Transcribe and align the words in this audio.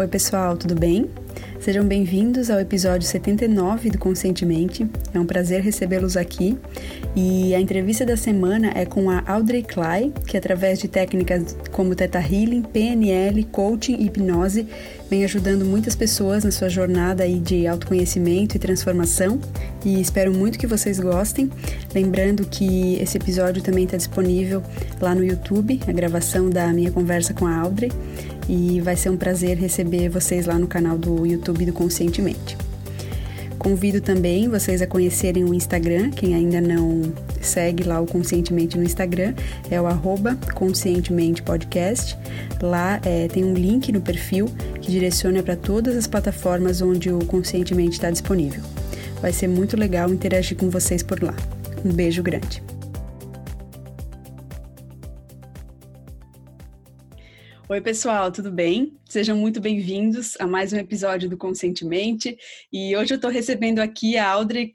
Oi, 0.00 0.06
pessoal, 0.06 0.56
tudo 0.56 0.76
bem? 0.76 1.10
Sejam 1.58 1.84
bem-vindos 1.84 2.50
ao 2.50 2.60
episódio 2.60 3.04
79 3.04 3.90
do 3.90 3.98
Conscientemente. 3.98 4.88
É 5.12 5.18
um 5.18 5.26
prazer 5.26 5.60
recebê-los 5.60 6.16
aqui. 6.16 6.56
E 7.16 7.52
a 7.52 7.60
entrevista 7.60 8.06
da 8.06 8.16
semana 8.16 8.70
é 8.76 8.86
com 8.86 9.10
a 9.10 9.24
Audrey 9.26 9.64
Clay, 9.64 10.12
que 10.24 10.36
através 10.36 10.78
de 10.78 10.86
técnicas 10.86 11.56
como 11.72 11.96
Theta 11.96 12.20
Healing, 12.20 12.62
PNL, 12.62 13.42
coaching 13.46 13.96
e 13.96 14.06
hipnose, 14.06 14.68
vem 15.10 15.24
ajudando 15.24 15.64
muitas 15.64 15.96
pessoas 15.96 16.44
na 16.44 16.52
sua 16.52 16.68
jornada 16.68 17.24
aí 17.24 17.40
de 17.40 17.66
autoconhecimento 17.66 18.54
e 18.54 18.60
transformação. 18.60 19.40
E 19.84 20.00
espero 20.00 20.32
muito 20.32 20.60
que 20.60 20.66
vocês 20.66 21.00
gostem. 21.00 21.50
Lembrando 21.92 22.46
que 22.46 22.94
esse 23.02 23.16
episódio 23.16 23.60
também 23.64 23.82
está 23.82 23.96
disponível 23.96 24.62
lá 25.00 25.12
no 25.12 25.24
YouTube, 25.24 25.80
a 25.88 25.92
gravação 25.92 26.48
da 26.48 26.68
minha 26.68 26.92
conversa 26.92 27.34
com 27.34 27.46
a 27.46 27.56
Audrey 27.56 27.90
e 28.48 28.80
vai 28.80 28.96
ser 28.96 29.10
um 29.10 29.16
prazer 29.16 29.56
receber 29.56 30.08
vocês 30.08 30.46
lá 30.46 30.58
no 30.58 30.66
canal 30.66 30.96
do 30.96 31.26
YouTube 31.26 31.66
do 31.66 31.72
Conscientemente. 31.72 32.56
Convido 33.58 34.00
também 34.00 34.48
vocês 34.48 34.80
a 34.80 34.86
conhecerem 34.86 35.44
o 35.44 35.52
Instagram, 35.52 36.10
quem 36.10 36.34
ainda 36.34 36.60
não 36.60 37.12
segue 37.40 37.82
lá 37.82 38.00
o 38.00 38.06
Conscientemente 38.06 38.78
no 38.78 38.84
Instagram, 38.84 39.34
é 39.68 39.80
o 39.80 39.86
arroba 39.86 40.38
Conscientemente 40.54 41.42
Podcast. 41.42 42.16
Lá 42.62 43.00
é, 43.04 43.26
tem 43.28 43.44
um 43.44 43.52
link 43.52 43.90
no 43.90 44.00
perfil 44.00 44.46
que 44.80 44.92
direciona 44.92 45.42
para 45.42 45.56
todas 45.56 45.96
as 45.96 46.06
plataformas 46.06 46.80
onde 46.80 47.12
o 47.12 47.18
Conscientemente 47.26 47.92
está 47.92 48.10
disponível. 48.10 48.62
Vai 49.20 49.32
ser 49.32 49.48
muito 49.48 49.76
legal 49.76 50.08
interagir 50.08 50.56
com 50.56 50.70
vocês 50.70 51.02
por 51.02 51.22
lá. 51.22 51.34
Um 51.84 51.92
beijo 51.92 52.22
grande. 52.22 52.62
Oi, 57.70 57.80
pessoal, 57.80 58.30
tudo 58.32 58.50
bem? 58.50 58.98
Sejam 59.08 59.38
muito 59.38 59.58
bem-vindos 59.58 60.36
a 60.38 60.46
mais 60.46 60.70
um 60.70 60.76
episódio 60.76 61.30
do 61.30 61.36
Conscientemente. 61.38 62.36
E 62.70 62.94
hoje 62.94 63.14
eu 63.14 63.16
estou 63.16 63.30
recebendo 63.30 63.78
aqui 63.78 64.18
a 64.18 64.28
Audrey 64.28 64.70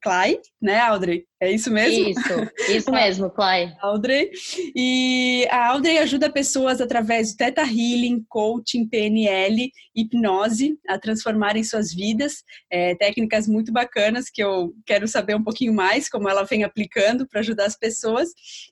Clay, 0.00 0.40
né, 0.60 0.78
Audrey? 0.78 1.24
É 1.40 1.50
isso 1.50 1.72
mesmo? 1.72 2.08
Isso, 2.08 2.72
isso 2.72 2.90
mesmo, 2.92 3.28
Clay. 3.28 3.72
Audrey. 3.80 4.30
E 4.76 5.44
a 5.50 5.70
Audrey 5.70 5.98
ajuda 5.98 6.30
pessoas 6.30 6.80
através 6.80 7.30
de 7.30 7.36
Theta 7.36 7.62
Healing, 7.62 8.24
Coaching, 8.28 8.88
PNL, 8.88 9.70
hipnose 9.94 10.78
a 10.88 10.98
transformarem 10.98 11.64
suas 11.64 11.92
vidas. 11.92 12.44
É, 12.70 12.94
técnicas 12.94 13.48
muito 13.48 13.72
bacanas 13.72 14.30
que 14.30 14.42
eu 14.42 14.72
quero 14.86 15.08
saber 15.08 15.34
um 15.34 15.42
pouquinho 15.42 15.74
mais 15.74 16.08
como 16.08 16.28
ela 16.28 16.44
vem 16.44 16.62
aplicando 16.62 17.26
para 17.26 17.40
ajudar 17.40 17.66
as 17.66 17.76
pessoas. 17.76 18.28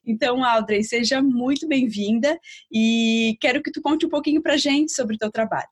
Então, 0.06 0.44
Audrey, 0.44 0.84
seja 0.84 1.20
muito 1.20 1.66
bem-vinda 1.66 2.38
e 2.72 3.36
quero 3.40 3.62
que 3.62 3.72
tu 3.72 3.80
conte 3.80 4.06
um 4.06 4.10
pouquinho 4.10 4.40
para 4.40 4.56
gente 4.56 4.92
sobre 5.00 5.16
o 5.16 5.18
teu 5.18 5.32
trabalho. 5.32 5.68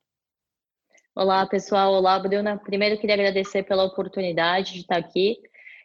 Olá, 1.15 1.45
pessoal. 1.45 1.93
Olá, 1.93 2.17
Bruna. 2.17 2.57
Primeiro, 2.57 2.99
queria 2.99 3.13
agradecer 3.13 3.61
pela 3.61 3.83
oportunidade 3.83 4.73
de 4.73 4.79
estar 4.79 4.97
aqui. 4.97 5.37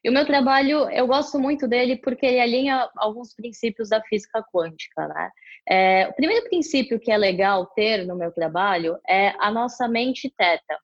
E 0.03 0.09
o 0.09 0.12
meu 0.12 0.25
trabalho, 0.25 0.89
eu 0.91 1.06
gosto 1.06 1.39
muito 1.39 1.69
dele 1.69 1.97
porque 1.97 2.25
ele 2.25 2.41
alinha 2.41 2.89
alguns 2.97 3.34
princípios 3.34 3.91
da 3.91 4.03
física 4.03 4.42
quântica, 4.50 5.09
né? 5.09 5.31
É, 5.69 6.09
o 6.09 6.15
primeiro 6.15 6.47
princípio 6.47 6.98
que 6.98 7.11
é 7.11 7.19
legal 7.19 7.67
ter 7.67 8.06
no 8.06 8.17
meu 8.17 8.33
trabalho 8.33 8.98
é 9.06 9.34
a 9.39 9.50
nossa 9.50 9.87
mente 9.87 10.33
teta. 10.34 10.78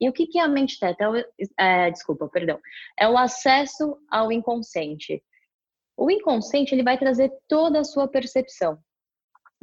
E 0.00 0.08
o 0.08 0.12
que, 0.12 0.38
é 0.38 0.42
a 0.42 0.48
mente 0.48 0.78
teta? 0.78 1.04
É 1.58 1.86
é, 1.86 1.90
desculpa, 1.90 2.28
perdão. 2.28 2.60
É 2.96 3.08
o 3.08 3.18
acesso 3.18 3.98
ao 4.08 4.30
inconsciente. 4.30 5.22
O 5.96 6.08
inconsciente 6.08 6.72
ele 6.72 6.84
vai 6.84 6.98
trazer 6.98 7.32
toda 7.48 7.80
a 7.80 7.84
sua 7.84 8.06
percepção. 8.06 8.78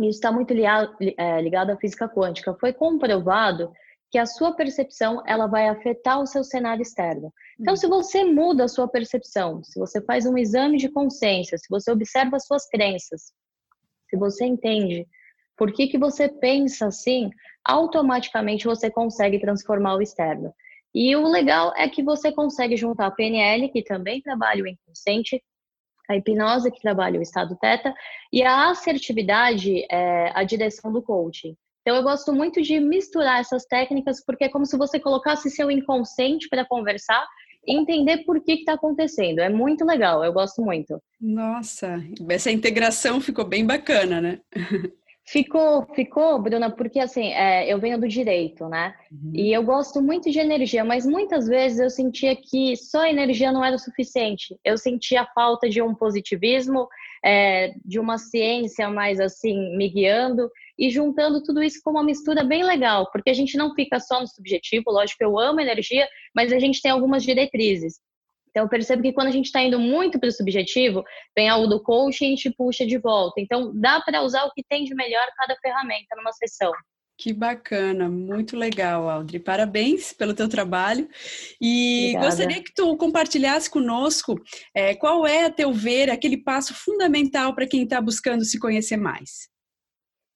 Isso 0.09 0.17
está 0.17 0.31
muito 0.31 0.53
ligado, 0.53 0.95
é, 1.17 1.41
ligado 1.41 1.71
à 1.71 1.77
física 1.77 2.07
quântica. 2.07 2.55
Foi 2.59 2.73
comprovado 2.73 3.71
que 4.11 4.17
a 4.17 4.25
sua 4.25 4.53
percepção 4.53 5.23
ela 5.25 5.47
vai 5.47 5.69
afetar 5.69 6.19
o 6.19 6.25
seu 6.25 6.43
cenário 6.43 6.81
externo. 6.81 7.33
Então, 7.59 7.75
se 7.77 7.87
você 7.87 8.25
muda 8.25 8.65
a 8.65 8.67
sua 8.67 8.87
percepção, 8.87 9.63
se 9.63 9.79
você 9.79 10.01
faz 10.03 10.25
um 10.25 10.37
exame 10.37 10.77
de 10.77 10.89
consciência, 10.89 11.57
se 11.57 11.67
você 11.69 11.91
observa 11.91 12.35
as 12.35 12.45
suas 12.45 12.67
crenças, 12.67 13.31
se 14.09 14.17
você 14.17 14.45
entende 14.45 15.07
por 15.55 15.71
que, 15.71 15.87
que 15.87 15.97
você 15.97 16.27
pensa 16.27 16.87
assim, 16.87 17.29
automaticamente 17.63 18.65
você 18.65 18.89
consegue 18.91 19.39
transformar 19.39 19.95
o 19.95 20.01
externo. 20.01 20.53
E 20.93 21.15
o 21.15 21.25
legal 21.25 21.73
é 21.77 21.87
que 21.87 22.03
você 22.03 22.31
consegue 22.33 22.75
juntar 22.75 23.07
a 23.07 23.11
PNL, 23.11 23.69
que 23.69 23.81
também 23.81 24.21
trabalha 24.21 24.63
o 24.63 24.67
inconsciente, 24.67 25.41
a 26.11 26.17
hipnose, 26.17 26.71
que 26.71 26.81
trabalha 26.81 27.19
o 27.19 27.23
estado 27.23 27.57
teta, 27.59 27.93
e 28.31 28.43
a 28.43 28.69
assertividade, 28.69 29.85
é, 29.91 30.31
a 30.33 30.43
direção 30.43 30.91
do 30.91 31.01
coaching. 31.01 31.55
Então, 31.81 31.95
eu 31.95 32.03
gosto 32.03 32.31
muito 32.31 32.61
de 32.61 32.79
misturar 32.79 33.39
essas 33.39 33.65
técnicas, 33.65 34.23
porque 34.23 34.45
é 34.45 34.49
como 34.49 34.65
se 34.65 34.77
você 34.77 34.99
colocasse 34.99 35.49
seu 35.49 35.71
inconsciente 35.71 36.47
para 36.47 36.65
conversar 36.65 37.25
e 37.65 37.75
entender 37.75 38.19
por 38.19 38.43
que 38.43 38.53
está 38.53 38.73
acontecendo. 38.73 39.39
É 39.39 39.49
muito 39.49 39.85
legal, 39.85 40.23
eu 40.23 40.33
gosto 40.33 40.61
muito. 40.61 41.01
Nossa, 41.19 41.99
essa 42.29 42.51
integração 42.51 43.19
ficou 43.19 43.45
bem 43.45 43.65
bacana, 43.65 44.21
né? 44.21 44.39
Ficou, 45.27 45.85
ficou, 45.93 46.41
Bruna, 46.41 46.69
porque 46.69 46.99
assim, 46.99 47.27
é, 47.27 47.71
eu 47.71 47.79
venho 47.79 47.99
do 47.99 48.07
direito, 48.07 48.67
né? 48.67 48.93
Uhum. 49.11 49.31
E 49.33 49.53
eu 49.53 49.63
gosto 49.63 50.01
muito 50.01 50.29
de 50.29 50.39
energia, 50.39 50.83
mas 50.83 51.05
muitas 51.05 51.47
vezes 51.47 51.79
eu 51.79 51.89
sentia 51.89 52.35
que 52.35 52.75
só 52.75 53.05
energia 53.05 53.51
não 53.51 53.63
era 53.63 53.75
o 53.75 53.79
suficiente. 53.79 54.57
Eu 54.65 54.77
sentia 54.77 55.25
falta 55.33 55.69
de 55.69 55.81
um 55.81 55.93
positivismo, 55.93 56.87
é, 57.23 57.71
de 57.85 57.99
uma 57.99 58.17
ciência 58.17 58.89
mais 58.89 59.19
assim, 59.19 59.77
me 59.77 59.87
guiando 59.89 60.49
e 60.77 60.89
juntando 60.89 61.43
tudo 61.43 61.61
isso 61.61 61.79
com 61.83 61.91
uma 61.91 62.03
mistura 62.03 62.43
bem 62.43 62.63
legal, 62.63 63.09
porque 63.11 63.29
a 63.29 63.33
gente 63.33 63.55
não 63.55 63.73
fica 63.75 63.99
só 63.99 64.19
no 64.19 64.27
subjetivo, 64.27 64.85
lógico 64.87 65.19
que 65.19 65.25
eu 65.25 65.39
amo 65.39 65.61
energia, 65.61 66.07
mas 66.35 66.51
a 66.51 66.57
gente 66.57 66.81
tem 66.81 66.91
algumas 66.91 67.23
diretrizes. 67.23 67.99
Então, 68.51 68.63
eu 68.63 68.69
percebo 68.69 69.01
que 69.01 69.13
quando 69.13 69.27
a 69.27 69.31
gente 69.31 69.45
está 69.45 69.61
indo 69.61 69.79
muito 69.79 70.19
para 70.19 70.29
o 70.29 70.31
subjetivo, 70.31 71.03
vem 71.35 71.49
algo 71.49 71.67
do 71.67 71.81
coaching 71.81 72.25
e 72.25 72.27
a 72.27 72.35
gente 72.35 72.51
puxa 72.51 72.85
de 72.85 72.97
volta. 72.97 73.39
Então, 73.39 73.71
dá 73.73 73.99
para 74.01 74.21
usar 74.21 74.43
o 74.43 74.51
que 74.51 74.63
tem 74.63 74.83
de 74.83 74.93
melhor 74.93 75.25
cada 75.37 75.55
ferramenta 75.55 76.15
numa 76.15 76.33
sessão. 76.33 76.71
Que 77.17 77.31
bacana, 77.31 78.09
muito 78.09 78.57
legal, 78.57 79.07
Audrey. 79.07 79.39
Parabéns 79.39 80.11
pelo 80.11 80.33
teu 80.33 80.49
trabalho. 80.49 81.07
E 81.61 82.07
Obrigada. 82.09 82.25
gostaria 82.25 82.63
que 82.63 82.73
tu 82.73 82.97
compartilhasse 82.97 83.69
conosco 83.69 84.35
é, 84.73 84.95
qual 84.95 85.25
é, 85.25 85.45
a 85.45 85.51
teu 85.51 85.71
ver, 85.71 86.09
aquele 86.09 86.37
passo 86.37 86.73
fundamental 86.73 87.53
para 87.53 87.67
quem 87.67 87.83
está 87.83 88.01
buscando 88.01 88.43
se 88.43 88.59
conhecer 88.59 88.97
mais. 88.97 89.47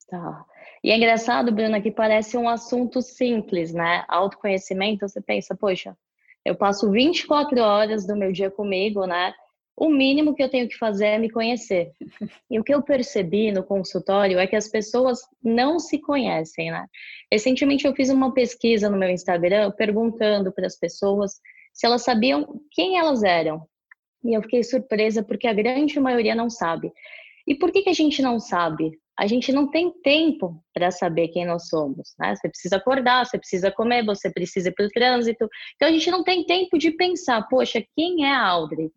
Tá. 0.08 0.46
E 0.84 0.92
é 0.92 0.98
engraçado, 0.98 1.52
Bruna, 1.52 1.82
que 1.82 1.90
parece 1.90 2.38
um 2.38 2.48
assunto 2.48 3.02
simples, 3.02 3.74
né? 3.74 4.06
Autoconhecimento, 4.08 5.10
você 5.10 5.20
pensa, 5.20 5.58
poxa, 5.60 5.98
eu 6.46 6.56
passo 6.56 6.92
24 6.92 7.60
horas 7.60 8.06
do 8.06 8.16
meu 8.16 8.32
dia 8.32 8.52
comigo, 8.52 9.06
né? 9.06 9.34
O 9.76 9.90
mínimo 9.90 10.34
que 10.34 10.42
eu 10.42 10.50
tenho 10.50 10.70
que 10.70 10.78
fazer 10.78 11.08
é 11.08 11.18
me 11.18 11.30
conhecer. 11.30 11.92
E 12.50 12.58
o 12.58 12.64
que 12.64 12.74
eu 12.74 12.82
percebi 12.82 13.52
no 13.52 13.64
consultório 13.64 14.40
é 14.40 14.48
que 14.48 14.56
as 14.56 14.70
pessoas 14.70 15.20
não 15.44 15.80
se 15.80 16.00
conhecem, 16.00 16.72
né? 16.72 16.86
Recentemente 17.30 17.86
eu 17.86 17.94
fiz 17.94 18.10
uma 18.10 18.34
pesquisa 18.34 18.90
no 18.90 18.98
meu 18.98 19.10
Instagram 19.10 19.72
perguntando 19.72 20.54
para 20.54 20.68
as 20.68 20.78
pessoas 20.78 21.42
se 21.74 21.86
elas 21.86 22.04
sabiam 22.04 22.62
quem 22.72 22.98
elas 22.98 23.24
eram. 23.24 23.68
E 24.24 24.34
eu 24.34 24.42
fiquei 24.44 24.64
surpresa 24.64 25.22
porque 25.22 25.48
a 25.48 25.54
grande 25.54 26.00
maioria 26.00 26.36
não 26.36 26.50
sabe. 26.50 26.92
E 27.46 27.54
por 27.54 27.72
que, 27.72 27.82
que 27.82 27.90
a 27.90 27.94
gente 27.94 28.22
não 28.22 28.40
sabe? 28.40 28.98
A 29.18 29.28
gente 29.28 29.52
não 29.52 29.70
tem 29.70 29.92
tempo 30.02 30.62
para 30.74 30.92
saber 30.92 31.30
quem 31.30 31.46
nós 31.46 31.68
somos, 31.70 32.14
né? 32.20 32.36
Você 32.36 32.50
precisa 32.50 32.76
acordar, 32.76 33.26
você 33.26 33.38
precisa 33.38 33.72
comer, 33.72 34.06
você 34.06 34.30
precisa 34.30 34.70
ir 34.70 34.74
para 34.74 34.86
o 34.86 34.90
trânsito. 34.90 35.48
Então 35.76 35.88
a 35.88 35.92
gente 35.92 36.12
não 36.12 36.24
tem 36.24 36.46
tempo 36.46 36.78
de 36.78 36.92
pensar, 36.92 37.48
poxa, 37.48 37.84
quem 37.96 38.26
é 38.26 38.34
a 38.34 38.46
Audrey? 38.46 38.92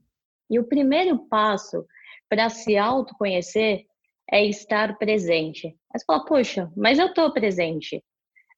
E 0.51 0.59
o 0.59 0.65
primeiro 0.65 1.19
passo 1.29 1.87
para 2.29 2.49
se 2.49 2.77
autoconhecer 2.77 3.85
é 4.31 4.45
estar 4.45 4.99
presente. 4.99 5.77
Mas 5.93 6.05
fala, 6.05 6.25
poxa, 6.25 6.71
mas 6.77 6.99
eu 6.99 7.07
estou 7.07 7.33
presente. 7.33 8.03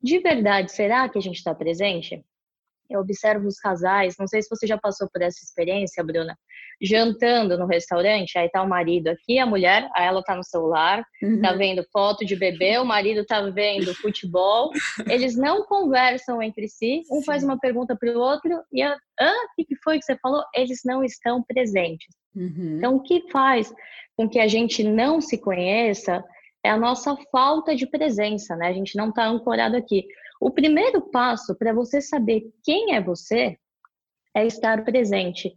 De 0.02 0.18
verdade, 0.18 0.72
será 0.72 1.08
que 1.08 1.18
a 1.18 1.22
gente 1.22 1.36
está 1.36 1.54
presente? 1.54 2.24
Eu 2.88 3.00
observo 3.00 3.46
os 3.46 3.58
casais, 3.58 4.16
não 4.18 4.26
sei 4.26 4.42
se 4.42 4.48
você 4.48 4.66
já 4.66 4.78
passou 4.78 5.08
por 5.12 5.22
essa 5.22 5.44
experiência, 5.44 6.02
Bruna, 6.02 6.36
jantando 6.80 7.58
no 7.58 7.66
restaurante, 7.66 8.38
aí 8.38 8.48
tá 8.48 8.62
o 8.62 8.68
marido 8.68 9.08
aqui, 9.08 9.38
a 9.38 9.46
mulher, 9.46 9.88
aí 9.94 10.06
ela 10.06 10.22
tá 10.22 10.34
no 10.34 10.44
celular, 10.44 11.02
tá 11.02 11.26
uhum. 11.26 11.40
tá 11.40 11.52
vendo 11.52 11.84
foto 11.92 12.24
de 12.24 12.34
bebê, 12.34 12.78
o 12.78 12.84
marido 12.84 13.24
tá 13.24 13.40
vendo 13.42 13.94
futebol, 13.94 14.70
eles 15.08 15.36
não 15.36 15.64
conversam 15.64 16.42
entre 16.42 16.68
si, 16.68 17.02
um 17.10 17.18
Sim. 17.18 17.24
faz 17.24 17.44
uma 17.44 17.58
pergunta 17.58 17.96
para 17.96 18.10
o 18.10 18.18
outro 18.20 18.62
e 18.72 18.82
a, 18.82 18.96
ah, 19.20 19.46
o 19.58 19.64
que 19.64 19.76
foi 19.84 19.98
que 19.98 20.04
você 20.04 20.16
falou? 20.16 20.42
Eles 20.54 20.80
não 20.84 21.04
estão 21.04 21.42
presentes. 21.42 22.08
Uhum. 22.34 22.76
Então, 22.78 22.96
o 22.96 23.02
que 23.02 23.30
faz 23.30 23.72
com 24.16 24.28
que 24.28 24.38
a 24.38 24.48
gente 24.48 24.82
não 24.82 25.20
se 25.20 25.38
conheça 25.38 26.24
é 26.64 26.70
a 26.70 26.76
nossa 26.76 27.16
falta 27.32 27.74
de 27.74 27.86
presença, 27.86 28.54
né? 28.56 28.68
A 28.68 28.72
gente 28.72 28.96
não 28.96 29.12
tá 29.12 29.26
ancorado 29.26 29.76
aqui. 29.76 30.06
O 30.40 30.50
primeiro 30.50 31.02
passo 31.10 31.54
para 31.56 31.72
você 31.72 32.00
saber 32.00 32.42
quem 32.62 32.94
é 32.94 33.00
você 33.00 33.56
é 34.34 34.46
estar 34.46 34.84
presente. 34.84 35.54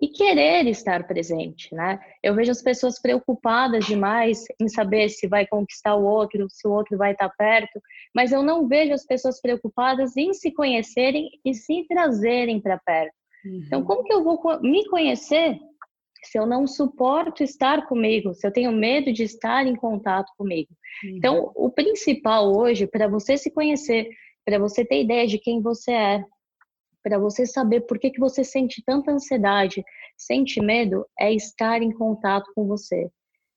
E 0.00 0.08
querer 0.08 0.66
estar 0.66 1.06
presente, 1.06 1.74
né? 1.74 1.98
Eu 2.22 2.34
vejo 2.34 2.50
as 2.50 2.62
pessoas 2.62 3.00
preocupadas 3.00 3.84
demais 3.86 4.44
em 4.60 4.68
saber 4.68 5.08
se 5.08 5.26
vai 5.26 5.46
conquistar 5.46 5.94
o 5.96 6.04
outro, 6.04 6.46
se 6.48 6.66
o 6.66 6.72
outro 6.72 6.96
vai 6.96 7.12
estar 7.12 7.28
perto, 7.30 7.80
mas 8.14 8.32
eu 8.32 8.42
não 8.42 8.68
vejo 8.68 8.92
as 8.92 9.04
pessoas 9.04 9.40
preocupadas 9.40 10.16
em 10.16 10.32
se 10.32 10.52
conhecerem 10.52 11.28
e 11.44 11.54
se 11.54 11.84
trazerem 11.88 12.60
para 12.60 12.78
perto. 12.78 13.14
Uhum. 13.44 13.62
Então, 13.66 13.84
como 13.84 14.04
que 14.04 14.12
eu 14.12 14.22
vou 14.22 14.40
me 14.60 14.86
conhecer 14.88 15.58
se 16.24 16.38
eu 16.38 16.46
não 16.46 16.66
suporto 16.66 17.42
estar 17.42 17.86
comigo, 17.86 18.34
se 18.34 18.46
eu 18.46 18.52
tenho 18.52 18.72
medo 18.72 19.12
de 19.12 19.22
estar 19.24 19.66
em 19.66 19.74
contato 19.76 20.32
comigo? 20.36 20.70
Uhum. 21.04 21.16
Então, 21.16 21.52
o 21.54 21.70
principal 21.70 22.54
hoje 22.56 22.86
para 22.86 23.08
você 23.08 23.36
se 23.36 23.50
conhecer, 23.50 24.08
para 24.44 24.58
você 24.58 24.84
ter 24.84 25.02
ideia 25.02 25.26
de 25.26 25.38
quem 25.38 25.60
você 25.60 25.92
é, 25.92 26.24
para 27.02 27.18
você 27.18 27.46
saber 27.46 27.82
por 27.82 27.98
que, 27.98 28.10
que 28.10 28.20
você 28.20 28.44
sente 28.44 28.82
tanta 28.84 29.12
ansiedade, 29.12 29.84
sente 30.16 30.60
medo, 30.60 31.06
é 31.18 31.32
estar 31.32 31.82
em 31.82 31.92
contato 31.92 32.50
com 32.54 32.66
você. 32.66 33.08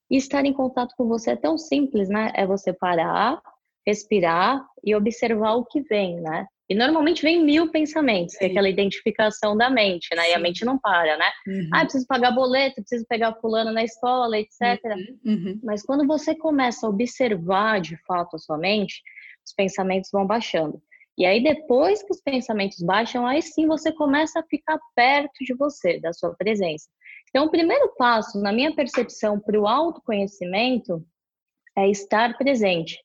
E 0.10 0.18
estar 0.18 0.46
em 0.46 0.54
contato 0.54 0.94
com 0.98 1.08
você 1.08 1.32
é 1.32 1.36
tão 1.36 1.58
simples, 1.58 2.10
né? 2.10 2.32
É 2.36 2.46
você 2.46 2.74
parar, 2.74 3.42
respirar 3.86 4.66
e 4.84 4.94
observar 4.94 5.54
o 5.56 5.66
que 5.66 5.82
vem, 5.82 6.20
né? 6.22 6.46
E 6.70 6.76
normalmente 6.76 7.22
vem 7.22 7.44
mil 7.44 7.70
pensamentos, 7.70 8.38
que 8.38 8.46
é 8.46 8.48
aquela 8.48 8.70
identificação 8.70 9.58
da 9.58 9.70
mente, 9.70 10.08
né? 10.16 10.24
Sim. 10.24 10.32
E 10.32 10.34
a 10.34 10.40
mente 10.40 10.64
não 10.64 10.80
para, 10.80 11.18
né? 11.18 11.30
Uhum. 11.46 11.70
Ah, 11.74 11.82
preciso 11.82 12.08
pagar 12.08 12.32
boleto, 12.32 12.76
preciso 12.76 13.06
pegar 13.10 13.36
fulano 13.42 13.74
na 13.74 13.84
escola, 13.84 14.40
etc. 14.40 14.80
Uhum. 14.86 15.34
Uhum. 15.34 15.60
Mas 15.64 15.84
quando 15.84 16.08
você 16.08 16.34
começa 16.34 16.86
a 16.86 16.90
observar 16.90 17.82
de 17.82 17.98
fato 18.06 18.38
a 18.38 18.40
sua 18.40 18.58
mente, 18.58 19.02
os 19.46 19.54
pensamentos 19.54 20.10
vão 20.14 20.26
baixando. 20.26 20.82
E 21.22 21.26
aí, 21.28 21.40
depois 21.40 22.02
que 22.02 22.12
os 22.12 22.20
pensamentos 22.20 22.80
baixam, 22.82 23.28
aí 23.28 23.44
sim 23.44 23.68
você 23.68 23.92
começa 23.92 24.40
a 24.40 24.44
ficar 24.44 24.80
perto 24.96 25.46
de 25.46 25.54
você, 25.54 26.00
da 26.00 26.12
sua 26.12 26.34
presença. 26.34 26.90
Então, 27.30 27.46
o 27.46 27.52
primeiro 27.52 27.94
passo, 27.96 28.42
na 28.42 28.52
minha 28.52 28.74
percepção, 28.74 29.40
para 29.40 29.60
o 29.60 29.68
autoconhecimento 29.68 31.06
é 31.78 31.88
estar 31.92 32.36
presente. 32.40 32.98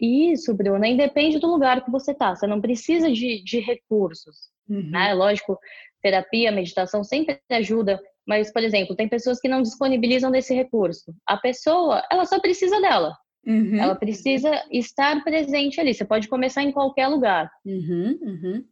E 0.00 0.30
isso, 0.30 0.54
Bruna, 0.54 0.86
independe 0.86 1.40
do 1.40 1.48
lugar 1.48 1.84
que 1.84 1.90
você 1.90 2.12
está. 2.12 2.32
Você 2.32 2.46
não 2.46 2.60
precisa 2.60 3.10
de, 3.10 3.42
de 3.42 3.58
recursos, 3.58 4.36
uhum. 4.68 4.90
né? 4.92 5.12
Lógico, 5.12 5.58
terapia, 6.00 6.52
meditação 6.52 7.02
sempre 7.02 7.40
ajuda, 7.50 8.00
mas, 8.24 8.52
por 8.52 8.62
exemplo, 8.62 8.94
tem 8.94 9.08
pessoas 9.08 9.40
que 9.40 9.48
não 9.48 9.62
disponibilizam 9.62 10.30
desse 10.30 10.54
recurso. 10.54 11.12
A 11.26 11.36
pessoa, 11.36 12.06
ela 12.08 12.24
só 12.24 12.38
precisa 12.38 12.80
dela. 12.80 13.16
Uhum. 13.46 13.80
Ela 13.80 13.94
precisa 13.94 14.50
estar 14.70 15.22
presente 15.24 15.80
ali. 15.80 15.94
Você 15.94 16.04
pode 16.04 16.28
começar 16.28 16.62
em 16.62 16.72
qualquer 16.72 17.08
lugar. 17.08 17.50
Uhum, 17.64 18.18
uhum. 18.20 18.64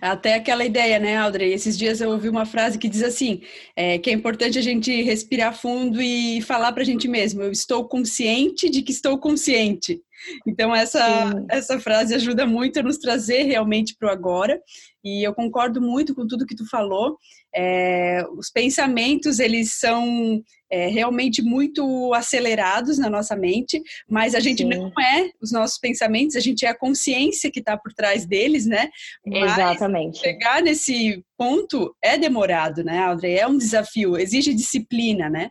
Até 0.00 0.34
aquela 0.34 0.64
ideia, 0.64 0.98
né, 0.98 1.16
Audrey? 1.16 1.52
Esses 1.52 1.78
dias 1.78 2.00
eu 2.00 2.10
ouvi 2.10 2.28
uma 2.28 2.44
frase 2.44 2.78
que 2.78 2.88
diz 2.88 3.02
assim: 3.02 3.40
é, 3.74 3.98
que 3.98 4.10
é 4.10 4.12
importante 4.12 4.58
a 4.58 4.62
gente 4.62 5.02
respirar 5.02 5.56
fundo 5.56 6.00
e 6.00 6.42
falar 6.42 6.72
para 6.72 6.82
a 6.82 6.86
gente 6.86 7.08
mesmo: 7.08 7.42
eu 7.42 7.50
estou 7.50 7.88
consciente 7.88 8.68
de 8.68 8.82
que 8.82 8.92
estou 8.92 9.18
consciente. 9.18 10.00
Então, 10.46 10.74
essa, 10.74 11.32
essa 11.50 11.80
frase 11.80 12.14
ajuda 12.14 12.46
muito 12.46 12.78
a 12.78 12.82
nos 12.82 12.98
trazer 12.98 13.42
realmente 13.42 13.94
para 13.98 14.08
o 14.08 14.12
agora. 14.12 14.60
E 15.04 15.26
eu 15.26 15.34
concordo 15.34 15.80
muito 15.80 16.14
com 16.14 16.26
tudo 16.26 16.46
que 16.46 16.54
tu 16.54 16.68
falou. 16.68 17.16
É, 17.54 18.24
os 18.36 18.50
pensamentos, 18.50 19.40
eles 19.40 19.74
são 19.78 20.42
é, 20.70 20.86
realmente 20.86 21.42
muito 21.42 22.14
acelerados 22.14 22.98
na 22.98 23.10
nossa 23.10 23.36
mente, 23.36 23.82
mas 24.08 24.34
a 24.34 24.40
gente 24.40 24.62
Sim. 24.62 24.68
não 24.68 24.86
é 24.98 25.30
os 25.40 25.52
nossos 25.52 25.78
pensamentos, 25.78 26.34
a 26.34 26.40
gente 26.40 26.64
é 26.64 26.68
a 26.68 26.78
consciência 26.78 27.50
que 27.50 27.58
está 27.58 27.76
por 27.76 27.92
trás 27.92 28.24
deles, 28.24 28.64
né? 28.64 28.88
Mas 29.26 29.52
Exatamente. 29.52 30.20
Chegar 30.20 30.62
nesse 30.62 31.22
ponto 31.36 31.94
é 32.00 32.16
demorado, 32.16 32.82
né, 32.82 33.00
Audrey? 33.00 33.36
É 33.36 33.46
um 33.46 33.58
desafio, 33.58 34.16
exige 34.16 34.54
disciplina, 34.54 35.28
né? 35.28 35.50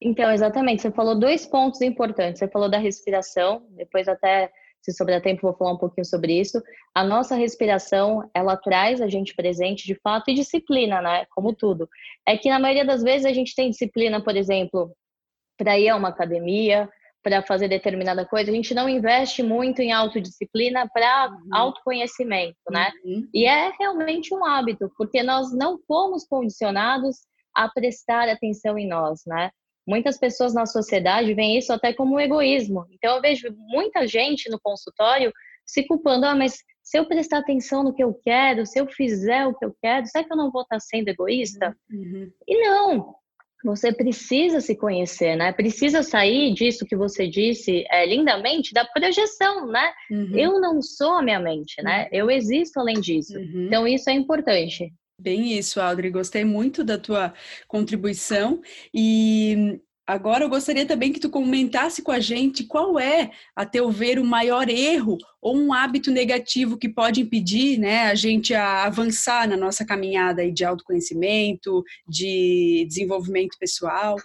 Então, 0.00 0.30
exatamente. 0.30 0.82
Você 0.82 0.90
falou 0.90 1.18
dois 1.18 1.46
pontos 1.46 1.80
importantes. 1.80 2.38
Você 2.38 2.48
falou 2.48 2.68
da 2.68 2.78
respiração, 2.78 3.66
depois 3.70 4.08
até 4.08 4.50
se 4.82 4.92
sobrar 4.92 5.20
tempo 5.20 5.42
vou 5.42 5.56
falar 5.56 5.72
um 5.72 5.78
pouquinho 5.78 6.04
sobre 6.04 6.38
isso. 6.38 6.62
A 6.94 7.02
nossa 7.02 7.34
respiração, 7.34 8.30
ela 8.32 8.56
traz 8.56 9.00
a 9.00 9.08
gente 9.08 9.34
presente 9.34 9.84
de 9.84 9.96
fato 9.96 10.30
e 10.30 10.34
disciplina, 10.34 11.00
né? 11.00 11.26
Como 11.34 11.52
tudo. 11.52 11.88
É 12.26 12.36
que 12.36 12.48
na 12.48 12.60
maioria 12.60 12.84
das 12.84 13.02
vezes 13.02 13.26
a 13.26 13.32
gente 13.32 13.54
tem 13.54 13.70
disciplina, 13.70 14.22
por 14.22 14.36
exemplo, 14.36 14.94
para 15.58 15.78
ir 15.78 15.88
a 15.88 15.96
uma 15.96 16.10
academia, 16.10 16.88
para 17.26 17.42
fazer 17.42 17.66
determinada 17.66 18.24
coisa, 18.24 18.52
a 18.52 18.54
gente 18.54 18.72
não 18.72 18.88
investe 18.88 19.42
muito 19.42 19.82
em 19.82 19.90
autodisciplina 19.90 20.88
para 20.88 21.28
uhum. 21.28 21.48
autoconhecimento, 21.52 22.56
né? 22.70 22.92
Uhum. 23.04 23.28
E 23.34 23.44
é 23.44 23.72
realmente 23.76 24.32
um 24.32 24.44
hábito, 24.44 24.88
porque 24.96 25.24
nós 25.24 25.52
não 25.52 25.76
fomos 25.88 26.24
condicionados 26.24 27.16
a 27.52 27.68
prestar 27.68 28.28
atenção 28.28 28.78
em 28.78 28.86
nós, 28.86 29.22
né? 29.26 29.50
Muitas 29.86 30.18
pessoas 30.18 30.52
na 30.52 30.66
sociedade 30.66 31.32
veem 31.34 31.56
isso 31.56 31.72
até 31.72 31.92
como 31.92 32.16
um 32.16 32.20
egoísmo. 32.20 32.84
Então, 32.90 33.16
eu 33.16 33.22
vejo 33.22 33.48
muita 33.56 34.06
gente 34.06 34.50
no 34.50 34.58
consultório 34.60 35.32
se 35.64 35.86
culpando: 35.86 36.26
ah, 36.26 36.34
mas 36.34 36.58
se 36.82 36.98
eu 36.98 37.06
prestar 37.06 37.38
atenção 37.38 37.82
no 37.82 37.94
que 37.94 38.02
eu 38.02 38.14
quero, 38.24 38.64
se 38.66 38.80
eu 38.80 38.86
fizer 38.86 39.46
o 39.46 39.54
que 39.54 39.64
eu 39.64 39.74
quero, 39.82 40.06
será 40.06 40.24
que 40.24 40.32
eu 40.32 40.36
não 40.36 40.50
vou 40.50 40.62
estar 40.62 40.80
sendo 40.80 41.08
egoísta? 41.08 41.76
Uhum. 41.90 42.30
E 42.46 42.60
não, 42.62 43.14
você 43.64 43.92
precisa 43.92 44.60
se 44.60 44.76
conhecer, 44.76 45.34
né? 45.36 45.52
Precisa 45.52 46.02
sair 46.02 46.54
disso 46.54 46.86
que 46.86 46.94
você 46.94 47.26
disse 47.26 47.84
é, 47.90 48.06
lindamente, 48.06 48.72
da 48.72 48.84
projeção, 48.84 49.66
né? 49.66 49.92
Uhum. 50.10 50.30
Eu 50.36 50.60
não 50.60 50.80
sou 50.80 51.14
a 51.14 51.22
minha 51.22 51.40
mente, 51.40 51.82
né? 51.82 52.04
Uhum. 52.04 52.08
Eu 52.12 52.30
existo 52.30 52.78
além 52.78 53.00
disso. 53.00 53.36
Uhum. 53.36 53.66
Então, 53.66 53.88
isso 53.88 54.08
é 54.08 54.12
importante. 54.12 54.92
Bem 55.18 55.52
isso, 55.56 55.80
Audrey. 55.80 56.10
Gostei 56.10 56.44
muito 56.44 56.84
da 56.84 56.98
tua 56.98 57.32
contribuição 57.66 58.60
e 58.92 59.80
agora 60.06 60.44
eu 60.44 60.48
gostaria 60.48 60.86
também 60.86 61.10
que 61.10 61.18
tu 61.18 61.30
comentasse 61.30 62.02
com 62.02 62.12
a 62.12 62.20
gente 62.20 62.64
qual 62.64 62.98
é, 62.98 63.30
a 63.54 63.64
teu 63.64 63.90
ver, 63.90 64.18
o 64.18 64.24
maior 64.24 64.68
erro 64.68 65.16
ou 65.40 65.56
um 65.56 65.72
hábito 65.72 66.10
negativo 66.10 66.76
que 66.76 66.88
pode 66.88 67.22
impedir, 67.22 67.78
né, 67.78 68.02
a 68.02 68.14
gente 68.14 68.54
a 68.54 68.84
avançar 68.84 69.48
na 69.48 69.56
nossa 69.56 69.86
caminhada 69.86 70.50
de 70.52 70.64
autoconhecimento, 70.64 71.82
de 72.06 72.84
desenvolvimento 72.86 73.56
pessoal. 73.58 74.16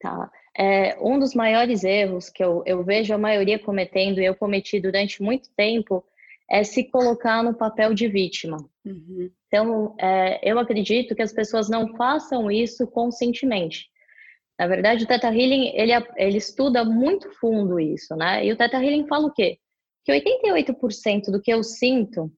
Tá. 0.00 0.30
É, 0.56 0.98
um 1.00 1.18
dos 1.18 1.34
maiores 1.34 1.84
erros 1.84 2.28
que 2.28 2.42
eu, 2.42 2.62
eu 2.66 2.82
vejo 2.82 3.12
a 3.14 3.18
maioria 3.18 3.58
cometendo 3.58 4.20
e 4.20 4.24
eu 4.24 4.34
cometi 4.34 4.80
durante 4.80 5.22
muito 5.22 5.50
tempo 5.54 6.04
é 6.50 6.64
se 6.64 6.84
colocar 6.84 7.42
no 7.42 7.54
papel 7.54 7.94
de 7.94 8.08
vítima. 8.08 8.58
Uhum. 8.84 9.30
Então, 9.52 9.94
é, 10.00 10.40
eu 10.50 10.58
acredito 10.58 11.14
que 11.14 11.20
as 11.20 11.32
pessoas 11.32 11.68
não 11.68 11.94
façam 11.94 12.50
isso 12.50 12.86
conscientemente. 12.86 13.86
Na 14.58 14.66
verdade, 14.66 15.04
o 15.04 15.06
Teta 15.06 15.26
Healing, 15.26 15.72
ele, 15.74 15.92
ele 16.16 16.38
estuda 16.38 16.82
muito 16.86 17.30
fundo 17.38 17.78
isso, 17.78 18.16
né? 18.16 18.46
E 18.46 18.50
o 18.50 18.56
Teta 18.56 18.82
Healing 18.82 19.06
fala 19.06 19.26
o 19.26 19.32
quê? 19.32 19.58
Que 20.06 20.12
88% 20.12 21.30
do 21.30 21.38
que 21.38 21.52
eu 21.52 21.62
sinto, 21.62 22.32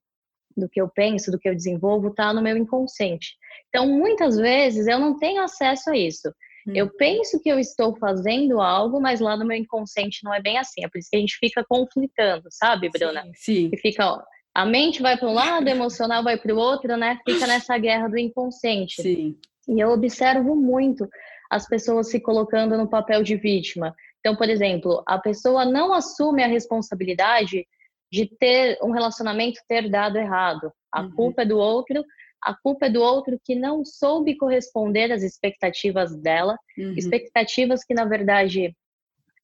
do 0.56 0.68
que 0.68 0.80
eu 0.80 0.88
penso, 0.88 1.30
do 1.30 1.38
que 1.38 1.48
eu 1.48 1.54
desenvolvo, 1.54 2.08
está 2.08 2.32
no 2.32 2.42
meu 2.42 2.56
inconsciente. 2.56 3.36
Então, 3.68 3.86
muitas 3.86 4.36
vezes, 4.36 4.88
eu 4.88 4.98
não 4.98 5.16
tenho 5.16 5.40
acesso 5.40 5.90
a 5.90 5.96
isso. 5.96 6.28
Hum. 6.66 6.72
Eu 6.74 6.90
penso 6.96 7.40
que 7.40 7.48
eu 7.48 7.60
estou 7.60 7.96
fazendo 7.96 8.60
algo, 8.60 9.00
mas 9.00 9.20
lá 9.20 9.36
no 9.36 9.46
meu 9.46 9.56
inconsciente 9.56 10.24
não 10.24 10.34
é 10.34 10.42
bem 10.42 10.58
assim. 10.58 10.84
É 10.84 10.88
por 10.88 10.98
isso 10.98 11.10
que 11.10 11.16
a 11.16 11.20
gente 11.20 11.36
fica 11.38 11.64
conflitando, 11.68 12.48
sabe, 12.50 12.88
Bruna? 12.88 13.22
Sim. 13.22 13.32
sim. 13.34 13.70
Que 13.70 13.76
fica, 13.76 14.04
ó, 14.04 14.22
a 14.54 14.64
mente 14.64 15.02
vai 15.02 15.16
para 15.16 15.28
um 15.28 15.34
lado, 15.34 15.68
emocional 15.68 16.22
vai 16.22 16.36
para 16.36 16.54
o 16.54 16.58
outro, 16.58 16.96
né? 16.96 17.18
Fica 17.28 17.46
nessa 17.46 17.76
guerra 17.76 18.08
do 18.08 18.16
inconsciente. 18.16 19.02
Sim. 19.02 19.36
E 19.68 19.80
eu 19.80 19.90
observo 19.90 20.54
muito 20.54 21.08
as 21.50 21.66
pessoas 21.66 22.10
se 22.10 22.20
colocando 22.20 22.76
no 22.76 22.88
papel 22.88 23.22
de 23.22 23.36
vítima. 23.36 23.94
Então, 24.20 24.36
por 24.36 24.48
exemplo, 24.48 25.02
a 25.06 25.18
pessoa 25.18 25.64
não 25.64 25.92
assume 25.92 26.42
a 26.42 26.46
responsabilidade 26.46 27.66
de 28.12 28.26
ter 28.26 28.78
um 28.82 28.92
relacionamento 28.92 29.60
ter 29.68 29.90
dado 29.90 30.18
errado. 30.18 30.72
A 30.92 31.02
uhum. 31.02 31.10
culpa 31.10 31.42
é 31.42 31.46
do 31.46 31.58
outro, 31.58 32.04
a 32.40 32.54
culpa 32.54 32.86
é 32.86 32.90
do 32.90 33.02
outro 33.02 33.40
que 33.42 33.56
não 33.56 33.84
soube 33.84 34.36
corresponder 34.36 35.10
às 35.10 35.22
expectativas 35.22 36.14
dela, 36.16 36.56
uhum. 36.78 36.94
expectativas 36.96 37.84
que 37.84 37.92
na 37.92 38.04
verdade 38.04 38.74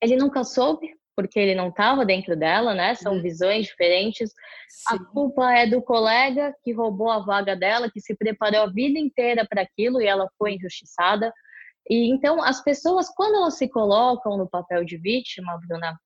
ele 0.00 0.16
nunca 0.16 0.44
soube, 0.44 0.94
porque 1.20 1.38
ele 1.38 1.54
não 1.54 1.68
estava 1.68 2.04
dentro 2.04 2.34
dela, 2.34 2.74
né? 2.74 2.94
São 2.94 3.14
uhum. 3.14 3.22
visões 3.22 3.66
diferentes. 3.66 4.30
Sim. 4.68 4.96
A 4.96 5.04
culpa 5.04 5.52
é 5.52 5.66
do 5.66 5.82
colega 5.82 6.54
que 6.64 6.72
roubou 6.72 7.10
a 7.10 7.18
vaga 7.18 7.54
dela, 7.54 7.90
que 7.90 8.00
se 8.00 8.16
preparou 8.16 8.62
a 8.62 8.70
vida 8.70 8.98
inteira 8.98 9.46
para 9.48 9.62
aquilo 9.62 10.00
e 10.00 10.06
ela 10.06 10.28
foi 10.38 10.54
injustiçada. 10.54 11.32
E 11.88 12.10
então 12.10 12.42
as 12.42 12.62
pessoas 12.62 13.08
quando 13.10 13.36
elas 13.36 13.58
se 13.58 13.68
colocam 13.68 14.36
no 14.36 14.48
papel 14.48 14.84
de 14.84 14.96
vítima, 14.96 15.58
Bruna, 15.66 15.98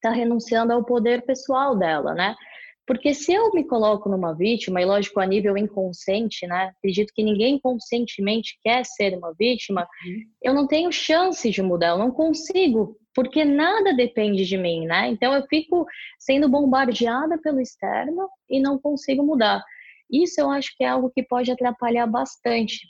tá 0.00 0.10
renunciando 0.10 0.72
ao 0.72 0.84
poder 0.84 1.22
pessoal 1.22 1.76
dela, 1.76 2.14
né? 2.14 2.36
Porque 2.86 3.14
se 3.14 3.32
eu 3.32 3.50
me 3.52 3.64
coloco 3.64 4.08
numa 4.08 4.34
vítima, 4.34 4.80
e 4.82 4.84
lógico, 4.84 5.20
a 5.20 5.26
nível 5.26 5.56
inconsciente, 5.56 6.46
né? 6.46 6.72
Acredito 6.76 7.12
que 7.14 7.22
ninguém 7.22 7.58
conscientemente 7.58 8.58
quer 8.62 8.84
ser 8.84 9.16
uma 9.16 9.32
vítima, 9.38 9.86
uhum. 10.04 10.20
eu 10.42 10.54
não 10.54 10.66
tenho 10.66 10.90
chance 10.90 11.48
de 11.48 11.62
mudar, 11.62 11.90
eu 11.90 11.98
não 11.98 12.10
consigo, 12.10 12.96
porque 13.14 13.44
nada 13.44 13.94
depende 13.94 14.44
de 14.44 14.58
mim, 14.58 14.86
né? 14.86 15.08
Então 15.08 15.32
eu 15.32 15.44
fico 15.48 15.86
sendo 16.18 16.48
bombardeada 16.48 17.38
pelo 17.40 17.60
externo 17.60 18.28
e 18.50 18.60
não 18.60 18.78
consigo 18.78 19.22
mudar. 19.24 19.62
Isso 20.10 20.40
eu 20.40 20.50
acho 20.50 20.74
que 20.76 20.84
é 20.84 20.88
algo 20.88 21.10
que 21.10 21.22
pode 21.22 21.50
atrapalhar 21.50 22.06
bastante. 22.06 22.80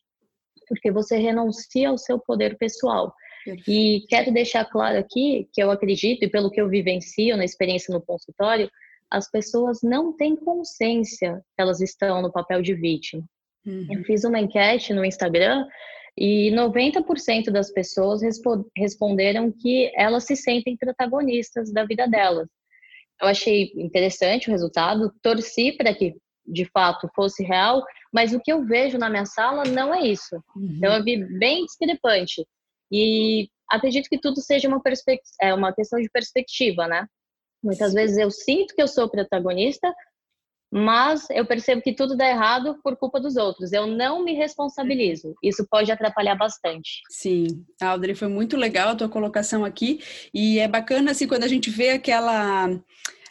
porque 0.69 0.91
você 0.91 1.19
renuncia 1.19 1.91
ao 1.91 1.99
seu 1.99 2.19
poder 2.19 2.57
pessoal. 2.57 3.13
Perfeito. 3.45 3.71
E 3.71 4.07
quero 4.09 4.33
deixar 4.33 4.65
claro 4.65 4.99
aqui 4.99 5.49
que 5.53 5.63
eu 5.63 5.71
acredito, 5.71 6.25
e 6.25 6.31
pelo 6.31 6.51
que 6.51 6.61
eu 6.61 6.69
vivencio 6.69 7.37
na 7.37 7.45
experiência 7.45 7.93
no 7.93 8.01
consultório, 8.01 8.71
as 9.13 9.31
pessoas 9.31 9.81
não 9.83 10.17
têm 10.17 10.35
consciência 10.35 11.43
que 11.55 11.63
elas 11.63 11.83
estão 11.83 12.23
no 12.23 12.33
papel 12.33 12.63
de 12.63 12.75
vítima. 12.75 13.23
Uhum. 13.65 13.87
Eu 13.91 14.05
fiz 14.05 14.25
uma 14.25 14.41
enquete 14.41 14.95
no 14.95 15.05
Instagram 15.05 15.67
e 16.17 16.51
90% 16.51 17.51
das 17.51 17.71
pessoas 17.71 18.23
responderam 18.77 19.53
que 19.53 19.93
elas 19.95 20.25
se 20.25 20.35
sentem 20.35 20.79
protagonistas 20.79 21.71
da 21.71 21.85
vida 21.85 22.09
delas. 22.09 22.49
Eu 23.21 23.29
achei 23.29 23.71
interessante 23.77 24.49
o 24.49 24.51
resultado, 24.51 25.13
torci 25.23 25.73
para 25.73 25.95
que 25.95 26.15
de 26.47 26.65
fato 26.65 27.09
fosse 27.15 27.45
real, 27.45 27.85
mas 28.13 28.33
o 28.33 28.41
que 28.41 28.51
eu 28.51 28.65
vejo 28.65 28.97
na 28.97 29.11
minha 29.11 29.27
sala 29.27 29.65
não 29.65 29.95
é 29.95 30.07
isso. 30.07 30.37
Uhum. 30.57 30.75
Então 30.77 30.93
eu 30.93 31.05
vi 31.05 31.23
bem 31.39 31.67
discrepante. 31.67 32.47
E 32.91 33.49
acredito 33.71 34.09
que 34.09 34.19
tudo 34.19 34.41
seja 34.41 34.69
uma, 34.69 34.81
é 35.41 35.55
uma 35.55 35.73
questão 35.73 36.01
de 36.01 36.09
perspectiva, 36.11 36.89
né? 36.89 37.07
Muitas 37.63 37.93
vezes 37.93 38.17
eu 38.17 38.31
sinto 38.31 38.75
que 38.75 38.83
eu 38.83 38.89
sou 38.89 39.09
protagonista, 39.09 39.93
mas 40.73 41.29
eu 41.29 41.45
percebo 41.45 41.83
que 41.83 41.95
tudo 41.95 42.17
dá 42.17 42.27
errado 42.27 42.79
por 42.83 42.97
culpa 42.97 43.21
dos 43.21 43.37
outros. 43.37 43.73
Eu 43.73 43.87
não 43.87 44.25
me 44.25 44.33
responsabilizo. 44.33 45.35
Isso 45.43 45.67
pode 45.71 45.93
atrapalhar 45.93 46.35
bastante. 46.35 47.03
Sim, 47.11 47.47
Audrey, 47.81 48.15
foi 48.15 48.29
muito 48.29 48.57
legal 48.57 48.89
a 48.89 48.95
tua 48.97 49.09
colocação 49.09 49.67
aqui 49.67 50.01
e 50.33 50.59
é 50.59 50.67
bacana 50.67 51.11
assim 51.11 51.29
quando 51.29 51.45
a 51.45 51.49
gente 51.49 51.69
vê 51.69 51.91
aquela 51.91 52.71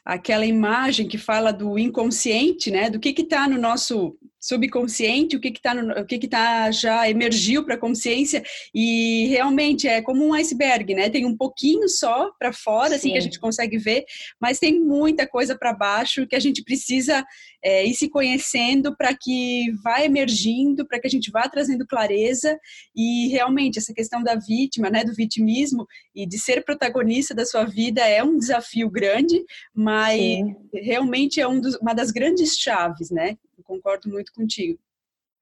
aquela 0.03 0.45
imagem 0.45 1.07
que 1.07 1.17
fala 1.17 1.51
do 1.51 1.77
inconsciente, 1.77 2.71
né? 2.71 2.89
Do 2.89 3.00
que 3.00 3.13
que 3.13 3.21
está 3.21 3.47
no 3.47 3.57
nosso 3.57 4.17
subconsciente, 4.41 5.36
o 5.36 5.39
que 5.39 5.51
que 5.51 5.62
tá 5.62 5.74
no, 5.75 6.01
o 6.01 6.05
que 6.05 6.17
que 6.17 6.27
tá 6.27 6.71
já 6.71 7.07
emergiu 7.07 7.63
para 7.63 7.75
a 7.75 7.79
consciência 7.79 8.43
e 8.74 9.27
realmente 9.27 9.88
é 9.88 10.01
como 10.01 10.25
um 10.25 10.33
iceberg, 10.33 10.95
né? 10.95 11.10
Tem 11.10 11.25
um 11.25 11.38
pouquinho 11.38 11.88
só 11.88 12.31
para 12.39 12.51
fora, 12.51 12.89
Sim. 12.89 12.95
assim 12.95 13.12
que 13.12 13.17
a 13.19 13.21
gente 13.21 13.39
consegue 13.39 13.77
ver, 13.77 14.03
mas 14.39 14.57
tem 14.57 14.79
muita 14.79 15.27
coisa 15.27 15.55
para 15.55 15.74
baixo 15.74 16.25
que 16.25 16.36
a 16.36 16.39
gente 16.39 16.63
precisa 16.63 17.24
é, 17.63 17.86
ir 17.86 17.93
se 17.93 18.10
conhecendo 18.10 18.95
para 18.98 19.15
que 19.15 19.71
vá 19.83 20.03
emergindo, 20.03 20.88
para 20.88 21.00
que 21.00 21.05
a 21.05 21.10
gente 21.10 21.29
vá 21.29 21.48
trazendo 21.48 21.86
clareza 21.86 22.57
e 22.95 23.27
realmente 23.27 23.77
essa 23.77 23.93
questão 23.93 24.24
da 24.24 24.36
vítima, 24.36 24.89
né, 24.89 25.03
do 25.03 25.13
vitimismo 25.13 25.86
e 26.15 26.25
de 26.25 26.39
ser 26.39 26.65
protagonista 26.65 27.36
da 27.36 27.45
sua 27.45 27.65
vida 27.65 28.01
é 28.01 28.24
um 28.24 28.38
desafio 28.38 28.89
grande, 28.89 29.43
mas 29.74 30.19
Sim. 30.19 30.55
realmente 30.74 31.39
é 31.39 31.48
um 31.48 31.62
dos, 31.62 31.75
uma 31.75 31.93
das 31.93 32.10
grandes 32.10 32.57
chaves, 32.57 33.12
né? 33.12 33.38
Concordo 33.72 34.10
muito 34.10 34.34
contigo. 34.34 34.80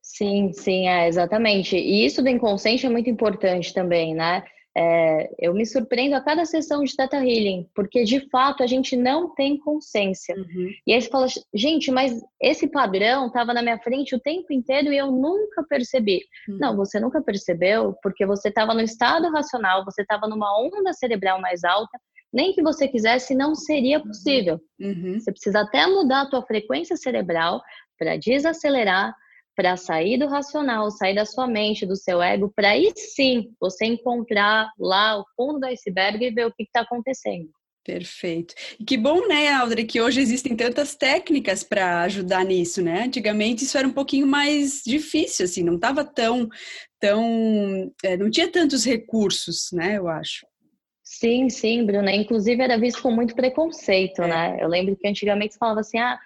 Sim, 0.02 0.52
sim, 0.54 0.88
é, 0.88 1.08
exatamente. 1.08 1.76
E 1.76 2.06
isso 2.06 2.22
do 2.22 2.30
inconsciente 2.30 2.86
é 2.86 2.90
muito 2.90 3.10
importante 3.10 3.74
também, 3.74 4.16
né? 4.16 4.44
É, 4.78 5.30
eu 5.40 5.54
me 5.54 5.66
surpreendo 5.66 6.16
a 6.16 6.22
cada 6.22 6.46
sessão 6.46 6.84
de 6.84 6.96
Teta 6.96 7.18
Healing, 7.18 7.68
porque 7.76 8.04
de 8.04 8.30
fato 8.30 8.64
a 8.64 8.68
gente 8.68 8.96
não 8.96 9.34
tem 9.34 9.58
consciência. 9.58 10.36
Uhum. 10.36 10.70
E 10.86 10.94
aí 10.94 11.02
você 11.02 11.10
fala, 11.10 11.28
gente, 11.54 11.92
mas 11.92 12.22
esse 12.40 12.68
padrão 12.68 13.28
estava 13.28 13.54
na 13.54 13.62
minha 13.62 13.80
frente 13.80 14.16
o 14.16 14.20
tempo 14.20 14.54
inteiro 14.54 14.94
e 14.94 14.98
eu 14.98 15.12
nunca 15.12 15.64
percebi. 15.68 16.22
Uhum. 16.48 16.58
Não, 16.60 16.78
você 16.78 17.00
nunca 17.00 17.22
percebeu 17.22 17.96
porque 18.02 18.26
você 18.26 18.50
estava 18.50 18.74
no 18.74 18.82
estado 18.82 19.30
racional, 19.32 19.84
você 19.84 20.04
estava 20.04 20.28
numa 20.28 20.58
onda 20.60 20.94
cerebral 20.94 21.42
mais 21.42 21.64
alta, 21.64 22.00
nem 22.32 22.54
que 22.54 22.62
você 22.62 22.88
quisesse, 22.88 23.36
não 23.36 23.56
seria 23.56 24.00
possível. 24.00 24.62
Uhum. 24.80 25.20
Você 25.20 25.32
precisa 25.32 25.62
até 25.62 25.88
mudar 25.88 26.22
a 26.22 26.30
tua 26.30 26.44
frequência 26.44 26.96
cerebral 26.96 27.62
para 28.00 28.18
desacelerar, 28.18 29.14
para 29.56 29.76
sair 29.76 30.18
do 30.18 30.28
racional, 30.28 30.90
sair 30.90 31.14
da 31.14 31.26
sua 31.26 31.46
mente, 31.46 31.86
do 31.86 31.96
seu 31.96 32.22
ego, 32.22 32.52
para 32.56 32.70
aí 32.70 32.94
sim 32.96 33.52
você 33.60 33.86
encontrar 33.86 34.72
lá 34.80 35.20
o 35.20 35.26
fundo 35.36 35.60
do 35.60 35.66
iceberg 35.66 36.26
e 36.26 36.32
ver 36.32 36.48
o 36.48 36.54
que 36.54 36.64
está 36.64 36.82
acontecendo. 36.82 37.50
Perfeito. 37.84 38.54
E 38.80 38.86
que 38.86 38.96
bom, 38.96 39.28
né, 39.28 39.52
Audrey, 39.54 39.84
que 39.84 40.00
hoje 40.00 40.22
existem 40.22 40.56
tantas 40.56 40.96
técnicas 40.96 41.64
para 41.64 42.04
ajudar 42.04 42.46
nisso, 42.46 42.82
né? 42.82 43.06
Antigamente 43.06 43.64
isso 43.64 43.78
era 43.78 43.88
um 43.88 43.92
pouquinho 43.92 44.28
mais 44.28 44.82
difícil, 44.86 45.46
assim, 45.46 45.64
não 45.64 45.76
estava 45.76 46.06
tão, 46.06 46.48
tão, 47.00 47.92
é, 48.04 48.16
não 48.16 48.30
tinha 48.30 48.50
tantos 48.50 48.86
recursos, 48.86 49.72
né? 49.74 49.98
Eu 49.98 50.08
acho. 50.08 50.46
Sim, 51.04 51.50
sim, 51.50 51.84
Bruna. 51.86 52.12
Inclusive 52.12 52.62
era 52.62 52.78
visto 52.78 53.02
com 53.02 53.12
muito 53.12 53.36
preconceito, 53.36 54.22
é. 54.22 54.28
né? 54.28 54.58
Eu 54.62 54.68
lembro 54.68 54.96
que 54.96 55.08
antigamente 55.08 55.58
falava 55.58 55.80
assim, 55.80 55.98
ah, 55.98 56.20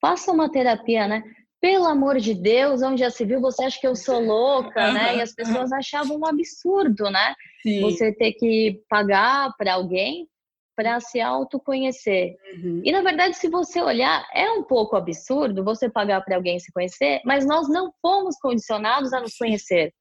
faça 0.00 0.32
uma 0.32 0.50
terapia, 0.50 1.06
né? 1.06 1.22
Pelo 1.60 1.86
amor 1.86 2.18
de 2.18 2.34
Deus, 2.34 2.82
onde 2.82 3.00
já 3.00 3.10
se 3.10 3.24
viu, 3.24 3.40
você 3.40 3.64
acha 3.64 3.78
que 3.78 3.86
eu 3.86 3.94
sou 3.94 4.18
louca, 4.18 4.92
né? 4.92 5.16
E 5.16 5.20
as 5.20 5.34
pessoas 5.34 5.70
achavam 5.72 6.18
um 6.18 6.26
absurdo, 6.26 7.10
né? 7.10 7.34
Sim. 7.62 7.82
Você 7.82 8.12
ter 8.12 8.32
que 8.32 8.82
pagar 8.88 9.54
para 9.58 9.74
alguém 9.74 10.26
para 10.74 10.98
se 10.98 11.20
autoconhecer. 11.20 12.36
Uhum. 12.54 12.80
E 12.82 12.90
na 12.90 13.02
verdade, 13.02 13.36
se 13.36 13.50
você 13.50 13.82
olhar, 13.82 14.26
é 14.32 14.50
um 14.50 14.62
pouco 14.62 14.96
absurdo 14.96 15.62
você 15.62 15.90
pagar 15.90 16.22
para 16.22 16.36
alguém 16.36 16.58
se 16.58 16.72
conhecer, 16.72 17.20
mas 17.22 17.46
nós 17.46 17.68
não 17.68 17.92
fomos 18.00 18.36
condicionados 18.40 19.12
a 19.12 19.20
nos 19.20 19.36
conhecer. 19.36 19.92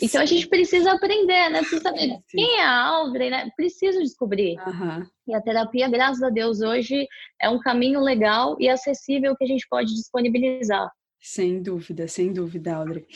Então 0.00 0.20
a 0.20 0.26
gente 0.26 0.46
precisa 0.48 0.92
aprender, 0.92 1.48
né? 1.50 1.60
Precisa 1.60 1.82
saber 1.82 2.08
Sim. 2.08 2.20
quem 2.28 2.58
é 2.58 2.64
a 2.64 2.86
Audrey, 2.86 3.30
né? 3.30 3.50
Preciso 3.56 4.00
descobrir. 4.00 4.56
Uhum. 4.66 5.06
E 5.28 5.34
a 5.34 5.40
terapia, 5.40 5.88
graças 5.88 6.22
a 6.22 6.30
Deus, 6.30 6.60
hoje 6.60 7.06
é 7.40 7.48
um 7.48 7.58
caminho 7.58 8.00
legal 8.00 8.56
e 8.60 8.68
acessível 8.68 9.36
que 9.36 9.44
a 9.44 9.46
gente 9.46 9.66
pode 9.68 9.94
disponibilizar. 9.94 10.90
Sem 11.24 11.62
dúvida, 11.62 12.08
sem 12.08 12.32
dúvida, 12.32 12.74
Audrey. 12.74 13.06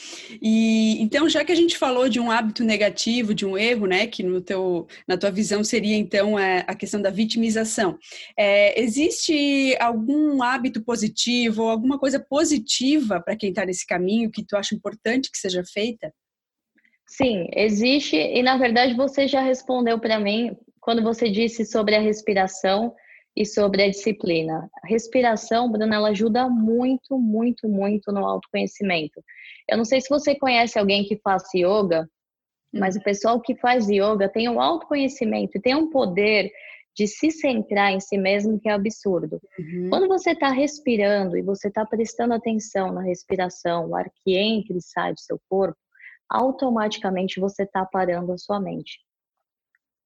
E 0.40 0.96
então, 1.02 1.28
já 1.28 1.44
que 1.44 1.50
a 1.50 1.56
gente 1.56 1.76
falou 1.76 2.08
de 2.08 2.20
um 2.20 2.30
hábito 2.30 2.62
negativo, 2.62 3.34
de 3.34 3.44
um 3.44 3.58
erro, 3.58 3.86
né, 3.86 4.06
que 4.06 4.22
no 4.22 4.40
teu, 4.40 4.86
na 5.08 5.18
tua 5.18 5.32
visão 5.32 5.64
seria 5.64 5.96
então 5.96 6.38
é, 6.38 6.64
a 6.68 6.75
questão 6.76 7.02
da 7.02 7.10
vitimização, 7.10 7.98
é, 8.38 8.80
existe 8.80 9.76
algum 9.80 10.40
hábito 10.40 10.84
positivo 10.84 11.64
ou 11.64 11.68
alguma 11.68 11.98
coisa 11.98 12.20
positiva 12.20 13.20
para 13.20 13.34
quem 13.34 13.48
está 13.48 13.66
nesse 13.66 13.84
caminho 13.84 14.30
que 14.30 14.46
tu 14.46 14.56
acha 14.56 14.72
importante 14.72 15.28
que 15.28 15.38
seja 15.38 15.64
feita? 15.64 16.14
Sim, 17.06 17.46
existe, 17.54 18.16
e 18.16 18.42
na 18.42 18.56
verdade 18.56 18.94
você 18.94 19.28
já 19.28 19.40
respondeu 19.40 19.98
para 19.98 20.18
mim 20.18 20.56
quando 20.80 21.02
você 21.02 21.30
disse 21.30 21.64
sobre 21.64 21.94
a 21.94 22.00
respiração 22.00 22.94
e 23.34 23.44
sobre 23.44 23.82
a 23.82 23.88
disciplina. 23.88 24.68
A 24.82 24.88
respiração, 24.88 25.70
Bruna, 25.70 25.96
ela 25.96 26.08
ajuda 26.08 26.48
muito, 26.48 27.18
muito, 27.18 27.68
muito 27.68 28.10
no 28.10 28.25
autoconhecimento. 28.25 29.22
Eu 29.68 29.76
não 29.76 29.84
sei 29.84 30.00
se 30.00 30.08
você 30.08 30.34
conhece 30.34 30.78
alguém 30.78 31.04
que 31.04 31.18
faz 31.18 31.42
yoga, 31.54 32.08
mas 32.72 32.96
o 32.96 33.02
pessoal 33.02 33.40
que 33.40 33.54
faz 33.56 33.88
yoga 33.88 34.28
tem 34.28 34.48
um 34.48 34.60
autoconhecimento 34.60 35.56
e 35.56 35.60
tem 35.60 35.75
um 35.75 35.90
poder 35.90 36.50
de 36.96 37.06
se 37.06 37.30
centrar 37.30 37.92
em 37.92 38.00
si 38.00 38.16
mesmo 38.16 38.58
que 38.58 38.68
é 38.68 38.72
absurdo. 38.72 39.38
Uhum. 39.58 39.90
Quando 39.90 40.08
você 40.08 40.30
está 40.30 40.48
respirando 40.48 41.36
e 41.36 41.42
você 41.42 41.68
está 41.68 41.84
prestando 41.84 42.32
atenção 42.32 42.90
na 42.90 43.02
respiração, 43.02 43.90
o 43.90 43.94
ar 43.94 44.10
que 44.25 44.34
entra 44.34 44.75
e 44.75 44.80
sai 44.80 45.12
do 45.12 45.20
seu 45.20 45.38
corpo, 45.48 45.76
automaticamente 46.28 47.40
você 47.40 47.62
está 47.62 47.85
parando 47.85 48.33
a 48.33 48.38
sua 48.38 48.61
mente. 48.61 48.99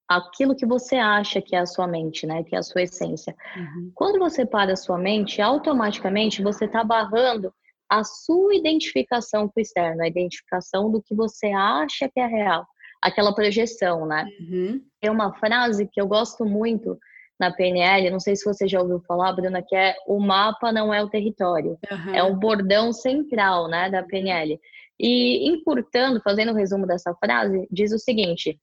Aquilo 0.09 0.57
que 0.57 0.67
você 0.67 0.97
acha 0.97 1.41
que 1.41 1.55
é 1.55 1.61
a 1.61 1.67
sua 1.67 1.87
mente, 1.87 2.27
né? 2.27 2.43
Que 2.43 2.57
é 2.57 2.59
a 2.59 2.63
sua 2.63 2.83
essência. 2.83 3.35
Uhum. 3.57 3.93
Quando 3.95 4.19
você 4.19 4.45
para 4.45 4.73
a 4.73 4.77
sua 4.77 4.99
mente, 4.99 5.41
automaticamente 5.41 6.43
você 6.43 6.65
está 6.65 6.83
barrando 6.83 7.53
a 7.89 8.05
sua 8.05 8.55
identificação 8.55 9.49
com 9.49 9.59
o 9.59 9.61
externo, 9.61 10.03
a 10.03 10.09
identificação 10.09 10.91
do 10.91 11.03
que 11.03 11.15
você 11.15 11.49
acha 11.49 12.09
que 12.09 12.21
é 12.21 12.27
real, 12.27 12.67
aquela 13.03 13.35
projeção, 13.35 14.07
né? 14.07 14.27
Uhum. 14.41 14.81
Tem 15.01 15.11
uma 15.11 15.33
frase 15.35 15.89
que 15.89 16.01
eu 16.01 16.07
gosto 16.07 16.45
muito 16.45 16.99
na 17.39 17.51
PNL, 17.51 18.11
não 18.11 18.21
sei 18.21 18.37
se 18.37 18.45
você 18.45 18.69
já 18.69 18.81
ouviu 18.81 19.01
falar, 19.01 19.33
Bruna, 19.33 19.63
que 19.63 19.75
é 19.75 19.97
o 20.07 20.21
mapa 20.21 20.71
não 20.71 20.93
é 20.93 21.03
o 21.03 21.09
território, 21.09 21.79
uhum. 21.91 22.15
é 22.15 22.23
o 22.23 22.37
bordão 22.37 22.93
central, 22.93 23.67
né, 23.67 23.91
da 23.91 24.03
PNL. 24.03 24.61
E 25.03 25.49
encurtando, 25.49 26.21
fazendo 26.21 26.51
o 26.51 26.53
um 26.53 26.57
resumo 26.57 26.87
dessa 26.87 27.15
frase, 27.15 27.67
diz 27.71 27.91
o 27.91 27.99
seguinte: 27.99 28.61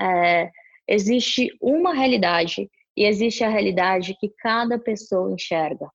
é, 0.00 0.48
existe 0.86 1.50
uma 1.60 1.92
realidade 1.92 2.70
e 2.96 3.04
existe 3.04 3.42
a 3.42 3.48
realidade 3.48 4.16
que 4.20 4.28
cada 4.38 4.78
pessoa 4.78 5.32
enxerga. 5.32 5.90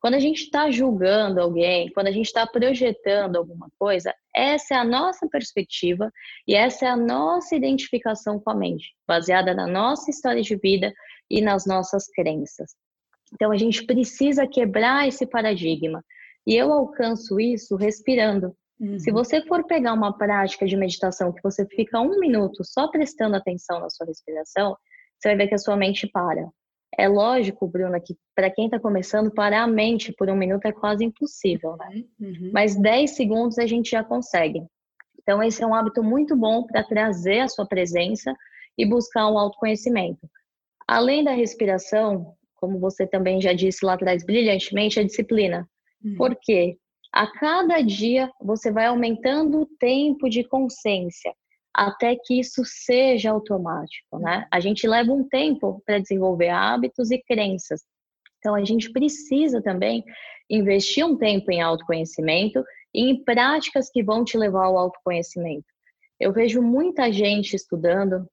Quando 0.00 0.14
a 0.14 0.18
gente 0.18 0.42
está 0.42 0.68
julgando 0.68 1.40
alguém, 1.40 1.92
quando 1.92 2.08
a 2.08 2.12
gente 2.12 2.26
está 2.26 2.44
projetando 2.44 3.36
alguma 3.36 3.68
coisa, 3.78 4.12
essa 4.34 4.74
é 4.74 4.76
a 4.76 4.84
nossa 4.84 5.28
perspectiva 5.28 6.12
e 6.46 6.54
essa 6.54 6.86
é 6.86 6.88
a 6.88 6.96
nossa 6.96 7.54
identificação 7.54 8.40
com 8.40 8.50
a 8.50 8.54
mente, 8.54 8.94
baseada 9.06 9.54
na 9.54 9.66
nossa 9.66 10.10
história 10.10 10.42
de 10.42 10.56
vida 10.56 10.92
e 11.30 11.40
nas 11.40 11.66
nossas 11.66 12.06
crenças. 12.08 12.74
Então 13.32 13.52
a 13.52 13.56
gente 13.56 13.84
precisa 13.86 14.46
quebrar 14.46 15.06
esse 15.06 15.24
paradigma. 15.24 16.04
E 16.44 16.56
eu 16.56 16.72
alcanço 16.72 17.38
isso 17.38 17.76
respirando. 17.76 18.56
Uhum. 18.80 18.98
Se 18.98 19.10
você 19.10 19.42
for 19.42 19.64
pegar 19.64 19.92
uma 19.92 20.16
prática 20.16 20.66
de 20.66 20.76
meditação 20.76 21.32
que 21.32 21.42
você 21.42 21.66
fica 21.66 22.00
um 22.00 22.18
minuto 22.18 22.64
só 22.64 22.88
prestando 22.88 23.36
atenção 23.36 23.80
na 23.80 23.90
sua 23.90 24.06
respiração, 24.06 24.76
você 25.18 25.28
vai 25.28 25.36
ver 25.36 25.48
que 25.48 25.54
a 25.54 25.58
sua 25.58 25.76
mente 25.76 26.06
para. 26.06 26.48
É 26.96 27.08
lógico, 27.08 27.66
Bruna, 27.66 28.00
que 28.00 28.16
para 28.34 28.50
quem 28.50 28.66
está 28.66 28.78
começando, 28.78 29.32
parar 29.32 29.62
a 29.62 29.66
mente 29.66 30.12
por 30.12 30.28
um 30.30 30.36
minuto 30.36 30.64
é 30.66 30.72
quase 30.72 31.04
impossível, 31.04 31.76
né? 31.76 32.04
Uhum. 32.20 32.50
Mas 32.52 32.76
10 32.76 33.10
segundos 33.10 33.58
a 33.58 33.66
gente 33.66 33.90
já 33.90 34.02
consegue. 34.02 34.62
Então, 35.20 35.42
esse 35.42 35.62
é 35.62 35.66
um 35.66 35.74
hábito 35.74 36.02
muito 36.02 36.34
bom 36.34 36.64
para 36.64 36.82
trazer 36.82 37.40
a 37.40 37.48
sua 37.48 37.66
presença 37.66 38.34
e 38.78 38.86
buscar 38.86 39.30
um 39.30 39.38
autoconhecimento. 39.38 40.28
Além 40.86 41.22
da 41.22 41.32
respiração, 41.32 42.34
como 42.56 42.78
você 42.78 43.06
também 43.06 43.40
já 43.40 43.52
disse 43.52 43.84
lá 43.84 43.94
atrás 43.94 44.24
brilhantemente, 44.24 44.98
a 44.98 45.04
disciplina. 45.04 45.68
Uhum. 46.02 46.16
Por 46.16 46.36
quê? 46.40 46.78
A 47.12 47.26
cada 47.26 47.80
dia 47.80 48.30
você 48.40 48.70
vai 48.70 48.86
aumentando 48.86 49.60
o 49.62 49.66
tempo 49.66 50.28
de 50.28 50.44
consciência 50.44 51.32
até 51.72 52.16
que 52.16 52.40
isso 52.40 52.62
seja 52.64 53.30
automático, 53.30 54.18
né? 54.18 54.46
A 54.50 54.58
gente 54.58 54.86
leva 54.86 55.12
um 55.12 55.26
tempo 55.28 55.80
para 55.86 56.00
desenvolver 56.00 56.48
hábitos 56.48 57.10
e 57.10 57.22
crenças. 57.22 57.82
Então 58.38 58.54
a 58.54 58.64
gente 58.64 58.90
precisa 58.90 59.62
também 59.62 60.04
investir 60.50 61.04
um 61.04 61.16
tempo 61.16 61.52
em 61.52 61.60
autoconhecimento 61.60 62.64
e 62.92 63.10
em 63.10 63.22
práticas 63.22 63.90
que 63.90 64.02
vão 64.02 64.24
te 64.24 64.36
levar 64.36 64.64
ao 64.64 64.78
autoconhecimento. 64.78 65.66
Eu 66.18 66.32
vejo 66.32 66.60
muita 66.60 67.12
gente 67.12 67.54
estudando, 67.54 68.28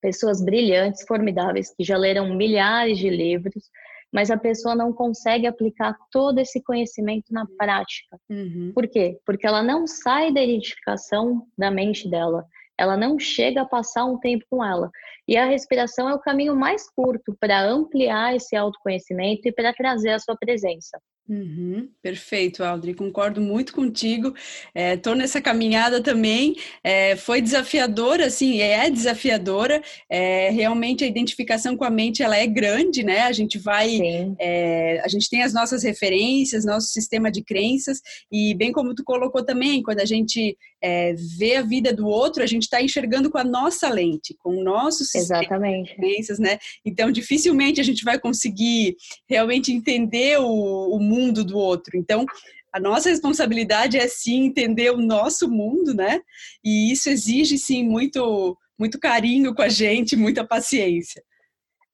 pessoas 0.00 0.40
brilhantes, 0.40 1.04
formidáveis, 1.06 1.74
que 1.74 1.82
já 1.82 1.96
leram 1.96 2.36
milhares 2.36 2.98
de 2.98 3.10
livros, 3.10 3.64
mas 4.12 4.30
a 4.30 4.36
pessoa 4.36 4.74
não 4.74 4.92
consegue 4.92 5.46
aplicar 5.46 5.96
todo 6.10 6.38
esse 6.38 6.62
conhecimento 6.62 7.32
na 7.32 7.46
prática. 7.58 8.18
Uhum. 8.30 8.72
Por 8.74 8.86
quê? 8.88 9.18
Porque 9.24 9.46
ela 9.46 9.62
não 9.62 9.86
sai 9.86 10.32
da 10.32 10.42
identificação 10.42 11.46
da 11.56 11.70
mente 11.70 12.08
dela, 12.08 12.44
ela 12.78 12.96
não 12.96 13.18
chega 13.18 13.62
a 13.62 13.66
passar 13.66 14.04
um 14.04 14.18
tempo 14.18 14.44
com 14.50 14.64
ela. 14.64 14.90
E 15.26 15.36
a 15.36 15.46
respiração 15.46 16.08
é 16.08 16.14
o 16.14 16.20
caminho 16.20 16.54
mais 16.54 16.88
curto 16.90 17.36
para 17.40 17.64
ampliar 17.64 18.36
esse 18.36 18.54
autoconhecimento 18.54 19.48
e 19.48 19.52
para 19.52 19.72
trazer 19.72 20.10
a 20.10 20.18
sua 20.18 20.36
presença. 20.36 21.00
Uhum, 21.28 21.88
perfeito, 22.00 22.62
Audrey, 22.62 22.94
concordo 22.94 23.40
muito 23.40 23.72
contigo. 23.72 24.32
Estou 24.72 25.14
é, 25.14 25.16
nessa 25.16 25.40
caminhada 25.40 26.00
também. 26.00 26.54
É, 26.84 27.16
foi 27.16 27.42
desafiadora, 27.42 28.30
sim, 28.30 28.60
é 28.60 28.88
desafiadora. 28.88 29.82
É, 30.08 30.50
realmente 30.50 31.02
a 31.02 31.06
identificação 31.06 31.76
com 31.76 31.84
a 31.84 31.90
mente 31.90 32.22
ela 32.22 32.36
é 32.36 32.46
grande, 32.46 33.02
né? 33.02 33.22
A 33.22 33.32
gente 33.32 33.58
vai, 33.58 33.98
é, 34.38 35.00
a 35.04 35.08
gente 35.08 35.28
tem 35.28 35.42
as 35.42 35.52
nossas 35.52 35.82
referências, 35.82 36.64
nosso 36.64 36.88
sistema 36.88 37.28
de 37.28 37.42
crenças 37.42 38.00
e 38.30 38.54
bem 38.54 38.70
como 38.70 38.94
tu 38.94 39.02
colocou 39.02 39.44
também, 39.44 39.82
quando 39.82 40.00
a 40.00 40.04
gente 40.04 40.56
é, 40.80 41.12
vê 41.36 41.56
a 41.56 41.62
vida 41.62 41.92
do 41.92 42.06
outro, 42.06 42.40
a 42.40 42.46
gente 42.46 42.62
está 42.62 42.80
enxergando 42.80 43.30
com 43.30 43.38
a 43.38 43.44
nossa 43.44 43.88
lente, 43.88 44.36
com 44.38 44.56
o 44.56 44.62
nosso 44.62 45.04
sistema 45.04 45.40
Exatamente. 45.40 45.90
de 45.90 45.96
crenças, 45.96 46.38
né? 46.38 46.56
Então 46.84 47.10
dificilmente 47.10 47.80
a 47.80 47.84
gente 47.84 48.04
vai 48.04 48.16
conseguir 48.16 48.96
realmente 49.28 49.72
entender 49.72 50.38
o, 50.38 50.94
o 50.94 51.00
mundo 51.00 51.15
mundo 51.16 51.44
do 51.44 51.56
outro. 51.56 51.96
Então, 51.96 52.26
a 52.72 52.78
nossa 52.78 53.08
responsabilidade 53.08 53.96
é 53.96 54.06
sim 54.06 54.44
entender 54.46 54.90
o 54.90 54.98
nosso 54.98 55.50
mundo, 55.50 55.94
né? 55.94 56.20
E 56.62 56.92
isso 56.92 57.08
exige 57.08 57.58
sim 57.58 57.82
muito 57.82 58.56
muito 58.78 59.00
carinho 59.00 59.54
com 59.54 59.62
a 59.62 59.70
gente, 59.70 60.14
muita 60.14 60.46
paciência. 60.46 61.22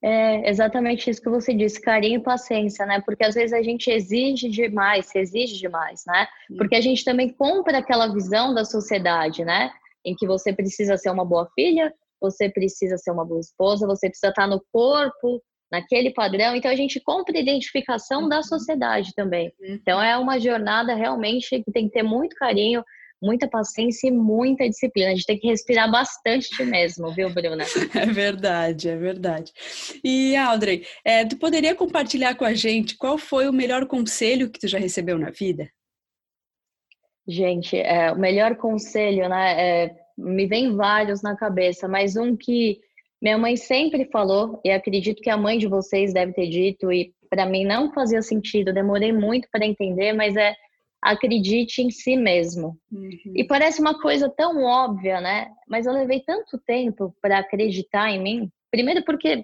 É 0.05 0.51
exatamente 0.51 1.09
isso 1.09 1.23
que 1.23 1.31
você 1.31 1.55
disse, 1.55 1.81
carinho 1.81 2.19
e 2.19 2.23
paciência, 2.23 2.85
né? 2.85 3.01
Porque 3.07 3.25
às 3.25 3.37
vezes 3.37 3.53
a 3.53 3.63
gente 3.63 3.89
exige 3.89 4.49
demais, 4.49 5.07
se 5.07 5.17
exige 5.17 5.61
demais, 5.61 6.03
né? 6.05 6.27
Porque 6.59 6.75
a 6.75 6.81
gente 6.81 7.05
também 7.05 7.29
compra 7.29 7.79
aquela 7.79 8.13
visão 8.13 8.53
da 8.53 8.65
sociedade, 8.65 9.45
né? 9.45 9.71
Em 10.05 10.17
que 10.17 10.27
você 10.27 10.53
precisa 10.53 10.97
ser 10.97 11.11
uma 11.11 11.25
boa 11.25 11.49
filha, 11.55 11.95
você 12.21 12.49
precisa 12.49 12.99
ser 12.99 13.13
uma 13.13 13.25
boa 13.25 13.39
esposa, 13.39 13.87
você 13.87 14.09
precisa 14.09 14.31
estar 14.31 14.49
no 14.49 14.61
corpo 14.73 15.41
naquele 15.73 16.11
padrão. 16.11 16.55
Então 16.55 16.71
a 16.71 16.77
gente 16.77 17.01
compra 17.01 17.37
a 17.37 17.41
identificação 17.41 18.29
da 18.29 18.37
uhum. 18.37 18.43
sociedade 18.43 19.15
também. 19.15 19.51
Uhum. 19.59 19.75
Então 19.75 20.01
é 20.01 20.17
uma 20.19 20.39
jornada 20.39 20.95
realmente 20.95 21.63
que 21.63 21.73
tem 21.73 21.89
que 21.89 21.95
ter 21.95 22.03
muito 22.03 22.37
carinho, 22.37 22.85
muita 23.21 23.49
paciência 23.49 24.09
e 24.09 24.11
muita 24.11 24.69
disciplina. 24.69 25.11
A 25.11 25.15
gente 25.15 25.25
tem 25.25 25.39
que 25.39 25.49
respirar 25.49 25.91
bastante 25.91 26.63
mesmo, 26.63 27.11
viu, 27.15 27.31
Bruna? 27.31 27.65
É 27.95 28.07
verdade, 28.07 28.91
é 28.91 28.97
verdade. 28.97 29.53
E 30.05 30.37
Audrey, 30.37 30.85
é, 31.05 31.25
tu 31.25 31.37
poderia 31.37 31.75
compartilhar 31.75 32.35
com 32.35 32.45
a 32.45 32.53
gente 32.53 32.97
qual 32.97 33.17
foi 33.17 33.49
o 33.49 33.53
melhor 33.53 33.87
conselho 33.87 34.51
que 34.51 34.61
tu 34.61 34.69
já 34.69 34.79
recebeu 34.79 35.19
na 35.19 35.31
vida? 35.31 35.71
Gente, 37.27 37.77
é, 37.77 38.13
o 38.13 38.19
melhor 38.19 38.57
conselho, 38.57 39.29
né? 39.29 39.85
É, 39.85 39.97
me 40.19 40.45
vem 40.47 40.75
vários 40.75 41.23
na 41.23 41.37
cabeça, 41.37 41.87
mas 41.89 42.17
um 42.17 42.37
que 42.37 42.81
minha 43.23 43.39
mãe 43.39 43.57
sempre 43.57 44.05
falou, 44.07 44.61
e 44.65 44.71
acredito 44.71 45.23
que 45.23 45.31
a 45.31 45.37
mãe 45.37 45.57
de 45.57 45.69
vocês 45.69 46.13
deve 46.13 46.33
ter 46.33 46.49
dito, 46.49 46.93
e 46.93 47.15
para 47.31 47.47
mim 47.47 47.65
não 47.65 47.93
fazia 47.93 48.21
sentido, 48.21 48.75
demorei 48.75 49.13
muito 49.13 49.49
para 49.51 49.65
entender, 49.65 50.13
mas 50.13 50.37
é 50.37 50.57
acredite 51.01 51.83
em 51.83 51.91
si 51.91 52.17
mesmo. 52.17 52.77
Uhum. 52.93 53.33
E 53.35 53.45
parece 53.45 53.81
uma 53.81 54.01
coisa 54.01 54.29
tão 54.29 54.63
óbvia, 54.63 55.21
né? 55.21 55.51
Mas 55.69 55.87
eu 55.87 55.93
levei 55.93 56.21
tanto 56.21 56.59
tempo 56.65 57.15
para 57.21 57.39
acreditar 57.39 58.11
em 58.11 58.23
mim. 58.23 58.51
Primeiro 58.71 59.05
porque 59.05 59.43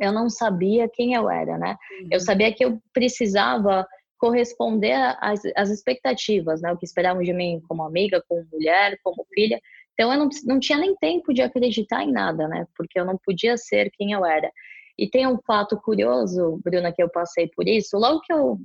eu 0.00 0.12
não 0.12 0.28
sabia 0.28 0.88
quem 0.92 1.14
eu 1.14 1.30
era, 1.30 1.56
né? 1.58 1.76
Uhum. 2.00 2.08
Eu 2.10 2.20
sabia 2.20 2.52
que 2.52 2.64
eu 2.64 2.80
precisava 2.92 3.86
corresponder 4.18 4.94
às, 5.20 5.40
às 5.56 5.70
expectativas, 5.70 6.60
né? 6.60 6.72
O 6.72 6.76
que 6.76 6.84
esperavam 6.84 7.22
de 7.22 7.32
mim 7.32 7.60
como 7.68 7.84
amiga, 7.84 8.22
como 8.28 8.44
mulher, 8.52 8.98
como 9.04 9.24
filha. 9.32 9.60
Então 10.00 10.14
eu 10.14 10.18
não, 10.18 10.28
não 10.46 10.58
tinha 10.58 10.78
nem 10.78 10.96
tempo 10.96 11.30
de 11.34 11.42
acreditar 11.42 12.02
em 12.02 12.10
nada, 12.10 12.48
né? 12.48 12.66
Porque 12.74 12.98
eu 12.98 13.04
não 13.04 13.18
podia 13.18 13.58
ser 13.58 13.90
quem 13.90 14.12
eu 14.12 14.24
era. 14.24 14.50
E 14.96 15.06
tem 15.06 15.26
um 15.26 15.38
fato 15.46 15.78
curioso, 15.78 16.58
Bruna, 16.64 16.90
que 16.90 17.02
eu 17.02 17.10
passei 17.10 17.50
por 17.54 17.68
isso. 17.68 17.98
Logo 17.98 18.22
que 18.22 18.32
eu 18.32 18.58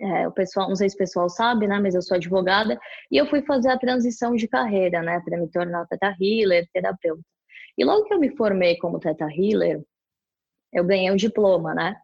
é, 0.00 0.26
o 0.26 0.32
pessoal, 0.32 0.68
não 0.68 0.74
sei 0.74 0.88
se 0.88 0.96
o 0.96 0.98
pessoal 0.98 1.28
sabe, 1.28 1.68
né, 1.68 1.78
mas 1.78 1.94
eu 1.94 2.02
sou 2.02 2.16
advogada 2.16 2.76
e 3.08 3.16
eu 3.16 3.26
fui 3.26 3.42
fazer 3.42 3.70
a 3.70 3.78
transição 3.78 4.34
de 4.34 4.48
carreira, 4.48 5.00
né, 5.00 5.20
para 5.24 5.38
me 5.38 5.48
tornar 5.48 5.86
teta 5.86 6.12
healer, 6.20 6.68
terapeuta. 6.72 7.22
E 7.78 7.84
logo 7.84 8.04
que 8.04 8.12
eu 8.12 8.18
me 8.18 8.36
formei 8.36 8.76
como 8.76 8.98
teta 8.98 9.28
healer, 9.30 9.80
eu 10.72 10.84
ganhei 10.84 11.12
um 11.12 11.16
diploma, 11.16 11.72
né? 11.72 11.94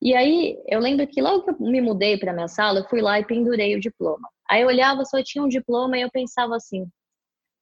E 0.00 0.14
aí 0.14 0.56
eu 0.68 0.78
lembro 0.78 1.04
que 1.08 1.20
logo 1.20 1.42
que 1.42 1.50
eu 1.50 1.56
me 1.68 1.80
mudei 1.80 2.16
para 2.16 2.32
minha 2.32 2.46
sala, 2.46 2.78
eu 2.80 2.88
fui 2.88 3.00
lá 3.02 3.18
e 3.18 3.26
pendurei 3.26 3.74
o 3.74 3.80
diploma. 3.80 4.28
Aí 4.48 4.62
eu 4.62 4.68
olhava, 4.68 5.04
só 5.04 5.20
tinha 5.20 5.42
um 5.42 5.48
diploma 5.48 5.98
e 5.98 6.02
eu 6.02 6.10
pensava 6.12 6.54
assim: 6.54 6.86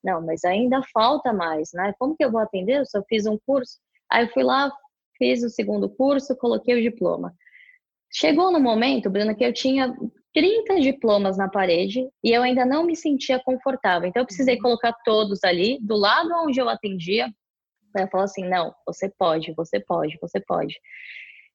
não, 0.03 0.21
mas 0.25 0.45
ainda 0.45 0.83
falta 0.93 1.33
mais, 1.33 1.71
né? 1.73 1.95
Como 1.99 2.17
que 2.17 2.25
eu 2.25 2.31
vou 2.31 2.41
atender? 2.41 2.81
Eu 2.81 2.87
só 2.87 3.03
fiz 3.09 3.27
um 3.27 3.39
curso. 3.47 3.79
Aí 4.11 4.25
eu 4.25 4.33
fui 4.33 4.43
lá, 4.43 4.71
fiz 5.17 5.43
o 5.43 5.49
segundo 5.49 5.89
curso, 5.89 6.37
coloquei 6.37 6.79
o 6.79 6.83
diploma. 6.83 7.33
Chegou 8.13 8.53
no 8.53 8.61
momento, 8.61 9.09
Bruna, 9.09 9.35
que 9.35 9.45
eu 9.45 9.53
tinha 9.53 9.95
30 10.35 10.81
diplomas 10.81 11.37
na 11.39 11.49
parede 11.49 12.09
e 12.23 12.31
eu 12.31 12.43
ainda 12.43 12.67
não 12.67 12.85
me 12.85 12.97
sentia 12.97 13.41
confortável. 13.43 14.09
Então 14.09 14.23
eu 14.23 14.27
precisei 14.27 14.57
uhum. 14.57 14.63
colocar 14.63 14.93
todos 15.05 15.43
ali 15.45 15.79
do 15.81 15.97
lado 15.97 16.31
onde 16.45 16.61
eu 16.61 16.69
atendia. 16.69 17.29
Ela 17.97 18.09
falou 18.09 18.25
assim: 18.25 18.49
"Não, 18.49 18.75
você 18.87 19.11
pode, 19.19 19.53
você 19.55 19.81
pode, 19.81 20.19
você 20.21 20.41
pode". 20.41 20.75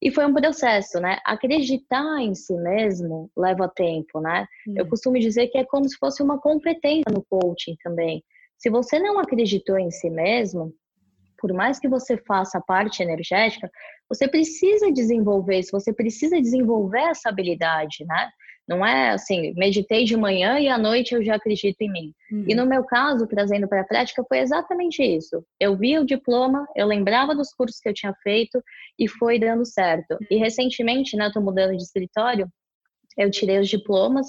E 0.02 0.12
foi 0.12 0.26
um 0.26 0.34
processo, 0.34 1.00
né? 1.00 1.18
Acreditar 1.26 2.22
em 2.22 2.36
si 2.36 2.54
mesmo 2.56 3.32
leva 3.36 3.68
tempo, 3.68 4.20
né? 4.20 4.46
Hum. 4.68 4.76
Eu 4.78 4.88
costumo 4.88 5.20
dizer 5.20 5.48
que 5.48 5.58
é 5.58 5.66
como 5.66 5.90
se 5.90 5.98
fosse 5.98 6.22
uma 6.22 6.40
competência 6.40 7.12
no 7.12 7.26
coaching 7.28 7.76
também. 7.84 8.24
Se 8.58 8.70
você 8.70 9.00
não 9.00 9.20
acreditou 9.20 9.78
em 9.78 9.92
si 9.92 10.10
mesmo, 10.10 10.74
por 11.38 11.54
mais 11.54 11.80
que 11.80 11.88
você 11.88 12.18
faça 12.18 12.58
a 12.58 12.62
parte 12.62 13.04
energética, 13.04 13.70
você 14.10 14.28
precisa 14.28 14.92
desenvolver 14.92 15.60
isso, 15.60 15.72
você 15.72 15.94
precisa 15.94 16.42
desenvolver 16.42 17.02
essa 17.02 17.30
habilidade, 17.30 18.04
né? 18.06 18.30
Não 18.68 18.86
é 18.86 19.12
assim, 19.12 19.54
meditei 19.56 20.04
de 20.04 20.18
manhã 20.18 20.60
e 20.60 20.68
à 20.68 20.78
noite 20.78 21.16
eu 21.16 21.24
já 21.24 21.36
acredito 21.36 21.82
em 21.82 21.90
mim. 21.90 22.14
Uhum. 22.30 22.46
E 22.50 22.56
no 22.56 22.66
meu 22.66 22.84
caso, 22.84 23.26
trazendo 23.26 23.66
para 23.66 23.82
a 23.82 23.86
prática, 23.86 24.26
foi 24.28 24.40
exatamente 24.40 25.02
isso. 25.02 25.42
Eu 25.58 25.78
vi 25.78 25.98
o 25.98 26.06
diploma, 26.06 26.68
eu 26.76 26.86
lembrava 26.86 27.34
dos 27.34 27.54
cursos 27.54 27.80
que 27.80 27.88
eu 27.88 27.94
tinha 27.94 28.14
feito 28.22 28.62
e 29.00 29.08
foi 29.08 29.40
dando 29.40 29.66
certo. 29.66 30.18
E 30.30 30.36
recentemente, 30.36 31.16
né, 31.16 31.32
tô 31.34 31.40
mudando 31.40 31.78
de 31.78 31.84
escritório, 31.84 32.50
eu 33.18 33.32
tirei 33.32 33.60
os 33.60 33.68
diplomas 33.68 34.28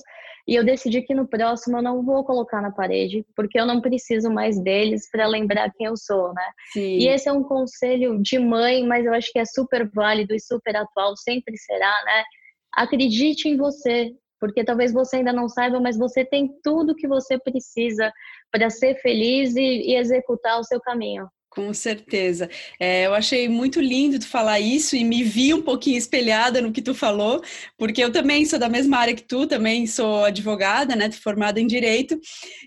e 0.49 0.55
eu 0.55 0.65
decidi 0.65 1.03
que 1.03 1.15
no 1.15 1.29
próximo 1.29 1.77
eu 1.77 1.83
não 1.83 2.03
vou 2.03 2.25
colocar 2.25 2.63
na 2.63 2.73
parede, 2.73 3.23
porque 3.37 3.61
eu 3.61 3.67
não 3.67 3.83
preciso 3.83 4.31
mais 4.31 4.59
deles 4.59 5.07
para 5.11 5.27
lembrar 5.27 5.71
quem 5.77 5.87
eu 5.87 5.95
sou, 5.95 6.33
né? 6.33 6.51
Sim. 6.73 6.97
E 6.97 7.09
esse 7.09 7.29
é 7.29 7.33
um 7.33 7.43
conselho 7.43 8.19
de 8.23 8.39
mãe, 8.39 8.83
mas 8.87 9.05
eu 9.05 9.13
acho 9.13 9.31
que 9.31 9.39
é 9.39 9.45
super 9.45 9.87
válido 9.91 10.35
e 10.35 10.41
super 10.41 10.75
atual, 10.75 11.15
sempre 11.19 11.55
será, 11.59 11.95
né? 12.07 12.25
Acredite 12.73 13.47
em 13.47 13.59
você, 13.59 14.11
porque 14.41 14.65
talvez 14.65 14.91
você 14.91 15.17
ainda 15.17 15.35
não 15.35 15.51
saiba, 15.51 15.81
mas 15.81 15.99
você 15.99 16.25
tem 16.25 16.49
tudo 16.63 16.95
que 16.95 17.07
você 17.07 17.39
precisa 17.39 18.11
para 18.51 18.71
ser 18.71 18.95
feliz 19.03 19.55
e, 19.55 19.61
e 19.61 19.97
executar 19.97 20.59
o 20.59 20.65
seu 20.65 20.81
caminho. 20.81 21.29
Com 21.59 21.75
certeza. 21.75 22.49
É, 22.79 23.07
eu 23.07 23.15
achei 23.15 23.49
muito 23.49 23.81
lindo 23.81 24.17
tu 24.21 24.29
falar 24.29 24.61
isso 24.61 24.95
e 24.95 25.03
me 25.03 25.25
vi 25.25 25.53
um 25.53 25.61
pouquinho 25.61 25.99
espelhada 25.99 26.61
no 26.61 26.71
que 26.71 26.81
tu 26.81 26.95
falou, 26.95 27.43
porque 27.77 28.01
eu 28.03 28.13
também 28.13 28.45
sou 28.45 28.61
da 28.61 28.69
mesma 28.69 28.99
área 28.99 29.13
que 29.13 29.25
tu, 29.25 29.45
também 29.45 29.85
sou 29.85 30.25
advogada, 30.25 30.95
né, 30.95 31.11
formada 31.11 31.61
em 31.61 31.67
direito, 31.67 32.17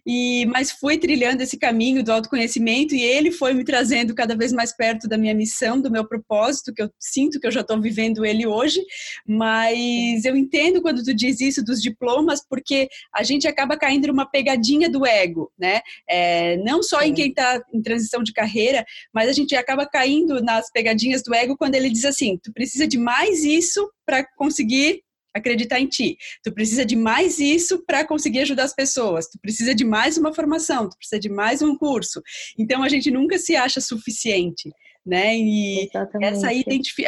e 0.06 0.45
mas 0.47 0.73
fui 0.73 0.97
trilhando 0.97 1.41
esse 1.41 1.58
caminho 1.58 2.04
do 2.04 2.12
autoconhecimento 2.12 2.93
e 2.93 3.01
ele 3.01 3.32
foi 3.32 3.54
me 3.54 3.63
trazendo 3.63 4.13
cada 4.13 4.36
vez 4.36 4.51
mais 4.51 4.75
perto 4.75 5.08
da 5.08 5.17
minha 5.17 5.34
missão, 5.34 5.80
do 5.80 5.89
meu 5.89 6.06
propósito, 6.06 6.73
que 6.73 6.82
eu 6.82 6.91
sinto 6.99 7.39
que 7.39 7.47
eu 7.47 7.51
já 7.51 7.62
estou 7.62 7.80
vivendo 7.80 8.25
ele 8.25 8.45
hoje, 8.45 8.82
mas 9.25 10.25
eu 10.25 10.36
entendo 10.36 10.82
quando 10.82 11.01
tu 11.01 11.13
diz 11.13 11.39
isso 11.39 11.63
dos 11.63 11.82
diplomas, 11.82 12.45
porque 12.45 12.89
a 13.15 13.23
gente 13.23 13.47
acaba 13.47 13.77
caindo 13.77 14.08
numa 14.08 14.30
pegadinha 14.30 14.89
do 14.89 15.06
ego, 15.06 15.49
né? 15.58 15.80
É, 16.10 16.58
não 16.58 16.84
só 16.84 17.01
em 17.01 17.13
quem 17.13 17.30
está 17.30 17.63
em 17.73 17.82
transição 17.82 18.21
de 18.21 18.34
carreira, 18.34 18.81
mas 19.13 19.30
a 19.30 19.34
gente 19.34 19.56
acaba 19.56 19.86
caindo 19.86 20.41
nas 20.41 20.72
pegadinhas 20.72 21.22
do 21.24 21.34
ego 21.34 21.58
quando 21.58 21.76
ele 21.76 21.89
diz 21.89 22.06
assim: 22.06 22.38
tu 22.41 22.52
precisa 22.54 22.88
de 22.88 22.98
mais 22.98 23.44
isso 23.44 23.89
para 24.06 24.26
conseguir 24.36 25.02
acreditar 25.34 25.80
em 25.80 25.88
ti. 25.88 26.17
Tu 26.44 26.54
precisa 26.54 26.86
de 26.86 26.96
mais 26.96 27.39
isso 27.39 27.84
para 27.86 28.06
conseguir 28.06 28.39
ajudar 28.39 28.63
as 28.63 28.76
pessoas. 28.76 29.28
Tu 29.28 29.39
precisa 29.41 29.74
de 29.74 29.86
mais 29.86 30.17
uma 30.17 30.34
formação, 30.34 30.89
tu 30.89 30.98
precisa 30.98 31.20
de 31.20 31.30
mais 31.30 31.62
um 31.62 31.76
curso. 31.78 32.22
Então 32.60 32.84
a 32.84 32.89
gente 32.89 33.10
nunca 33.10 33.38
se 33.38 33.56
acha 33.56 33.80
suficiente 33.80 34.70
né? 35.06 35.36
E 35.36 35.86
Exatamente. 35.86 36.34
essa 36.34 36.48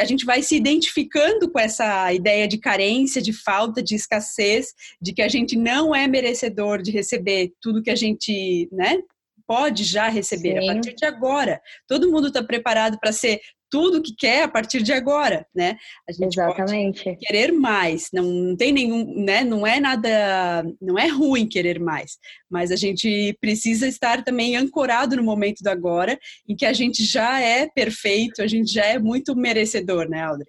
a 0.02 0.04
gente 0.04 0.24
vai 0.24 0.42
se 0.42 0.56
identificando 0.56 1.50
com 1.50 1.58
essa 1.58 2.12
ideia 2.12 2.48
de 2.48 2.58
carência, 2.58 3.22
de 3.22 3.32
falta, 3.32 3.82
de 3.82 3.94
escassez, 3.94 4.74
de 5.00 5.12
que 5.12 5.22
a 5.22 5.28
gente 5.28 5.56
não 5.56 5.94
é 5.94 6.06
merecedor 6.06 6.82
de 6.82 6.90
receber 6.90 7.52
tudo 7.60 7.82
que 7.82 7.90
a 7.90 7.96
gente, 7.96 8.68
né? 8.72 8.98
Pode 9.46 9.84
já 9.84 10.08
receber 10.08 10.60
Sim. 10.60 10.70
a 10.70 10.72
partir 10.72 10.94
de 10.94 11.04
agora. 11.04 11.60
Todo 11.86 12.10
mundo 12.10 12.28
está 12.28 12.42
preparado 12.42 12.98
para 12.98 13.12
ser 13.12 13.40
tudo 13.74 14.00
que 14.00 14.14
quer 14.14 14.44
a 14.44 14.48
partir 14.48 14.84
de 14.84 14.92
agora, 14.92 15.44
né? 15.52 15.76
A 16.08 16.12
gente 16.12 16.38
Exatamente. 16.38 17.02
pode 17.02 17.16
querer 17.16 17.50
mais, 17.50 18.08
não, 18.12 18.22
não 18.22 18.56
tem 18.56 18.72
nenhum, 18.72 19.24
né? 19.24 19.42
Não 19.42 19.66
é 19.66 19.80
nada, 19.80 20.64
não 20.80 20.96
é 20.96 21.08
ruim 21.08 21.44
querer 21.48 21.80
mais, 21.80 22.16
mas 22.48 22.70
a 22.70 22.76
gente 22.76 23.36
precisa 23.40 23.88
estar 23.88 24.22
também 24.22 24.54
ancorado 24.56 25.16
no 25.16 25.24
momento 25.24 25.60
do 25.60 25.68
agora, 25.68 26.16
em 26.48 26.54
que 26.54 26.64
a 26.64 26.72
gente 26.72 27.04
já 27.04 27.40
é 27.40 27.68
perfeito, 27.68 28.42
a 28.42 28.46
gente 28.46 28.72
já 28.72 28.84
é 28.84 28.96
muito 28.96 29.34
merecedor, 29.34 30.08
né, 30.08 30.22
Audrey? 30.22 30.46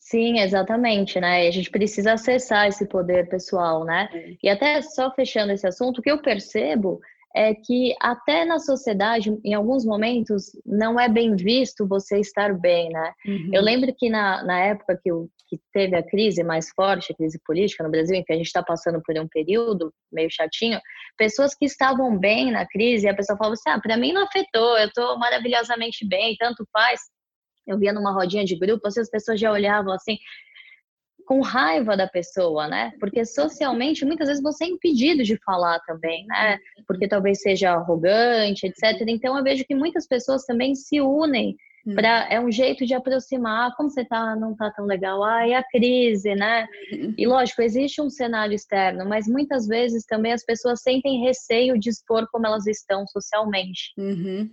Sim, 0.00 0.40
exatamente, 0.40 1.20
né? 1.20 1.44
E 1.44 1.48
a 1.48 1.50
gente 1.52 1.70
precisa 1.70 2.14
acessar 2.14 2.66
esse 2.66 2.86
poder 2.86 3.28
pessoal, 3.28 3.84
né? 3.84 4.08
É. 4.12 4.34
E 4.42 4.48
até 4.48 4.82
só 4.82 5.14
fechando 5.14 5.52
esse 5.52 5.66
assunto, 5.66 5.98
o 5.98 6.02
que 6.02 6.10
eu 6.10 6.20
percebo 6.20 7.00
é 7.34 7.54
que 7.54 7.94
até 8.00 8.44
na 8.44 8.58
sociedade, 8.58 9.36
em 9.44 9.54
alguns 9.54 9.84
momentos, 9.84 10.52
não 10.66 11.00
é 11.00 11.08
bem 11.08 11.34
visto 11.34 11.86
você 11.86 12.20
estar 12.20 12.52
bem, 12.54 12.90
né? 12.90 13.12
Uhum. 13.26 13.50
Eu 13.52 13.62
lembro 13.62 13.94
que 13.94 14.10
na, 14.10 14.42
na 14.44 14.58
época 14.58 15.00
que, 15.02 15.10
o, 15.10 15.28
que 15.48 15.58
teve 15.72 15.96
a 15.96 16.02
crise 16.02 16.44
mais 16.44 16.70
forte, 16.70 17.12
a 17.12 17.16
crise 17.16 17.40
política 17.44 17.82
no 17.82 17.90
Brasil, 17.90 18.16
em 18.16 18.22
que 18.22 18.32
a 18.32 18.36
gente 18.36 18.46
está 18.46 18.62
passando 18.62 19.00
por 19.02 19.18
um 19.18 19.26
período 19.28 19.92
meio 20.12 20.30
chatinho, 20.30 20.78
pessoas 21.16 21.54
que 21.54 21.64
estavam 21.64 22.18
bem 22.18 22.50
na 22.50 22.66
crise, 22.66 23.08
a 23.08 23.14
pessoa 23.14 23.36
falava 23.36 23.54
assim, 23.54 23.70
ah, 23.70 23.80
para 23.80 23.96
mim 23.96 24.12
não 24.12 24.24
afetou, 24.24 24.78
eu 24.78 24.88
estou 24.88 25.18
maravilhosamente 25.18 26.06
bem, 26.06 26.36
tanto 26.38 26.66
faz. 26.72 27.00
Eu 27.66 27.78
via 27.78 27.92
numa 27.92 28.12
rodinha 28.12 28.44
de 28.44 28.56
grupo, 28.56 28.86
assim, 28.88 29.00
as 29.00 29.10
pessoas 29.10 29.40
já 29.40 29.50
olhavam 29.50 29.92
assim, 29.92 30.18
com 31.26 31.40
raiva 31.40 31.96
da 31.96 32.06
pessoa, 32.06 32.68
né? 32.68 32.92
Porque 32.98 33.24
socialmente 33.24 34.04
muitas 34.04 34.28
vezes 34.28 34.42
você 34.42 34.64
é 34.64 34.68
impedido 34.68 35.22
de 35.22 35.36
falar 35.44 35.80
também, 35.80 36.26
né? 36.26 36.58
Porque 36.86 37.08
talvez 37.08 37.40
seja 37.40 37.72
arrogante, 37.72 38.66
etc. 38.66 39.02
Então 39.06 39.36
eu 39.36 39.44
vejo 39.44 39.64
que 39.64 39.74
muitas 39.74 40.06
pessoas 40.06 40.44
também 40.44 40.74
se 40.74 41.00
unem 41.00 41.56
hum. 41.86 41.94
para 41.94 42.28
é 42.30 42.40
um 42.40 42.50
jeito 42.50 42.84
de 42.84 42.94
aproximar, 42.94 43.74
como 43.76 43.90
você 43.90 44.04
tá, 44.04 44.36
não 44.36 44.54
tá 44.54 44.70
tão 44.70 44.84
legal, 44.84 45.22
ah, 45.24 45.46
é 45.46 45.54
a 45.54 45.64
crise, 45.64 46.34
né? 46.34 46.66
Uhum. 46.92 47.14
E 47.16 47.26
lógico, 47.26 47.62
existe 47.62 48.00
um 48.00 48.10
cenário 48.10 48.54
externo, 48.54 49.04
mas 49.08 49.26
muitas 49.26 49.66
vezes 49.66 50.04
também 50.04 50.32
as 50.32 50.44
pessoas 50.44 50.82
sentem 50.82 51.24
receio 51.24 51.78
de 51.78 51.88
expor 51.88 52.26
como 52.30 52.46
elas 52.46 52.66
estão 52.66 53.06
socialmente. 53.06 53.92
Uhum. 53.98 54.50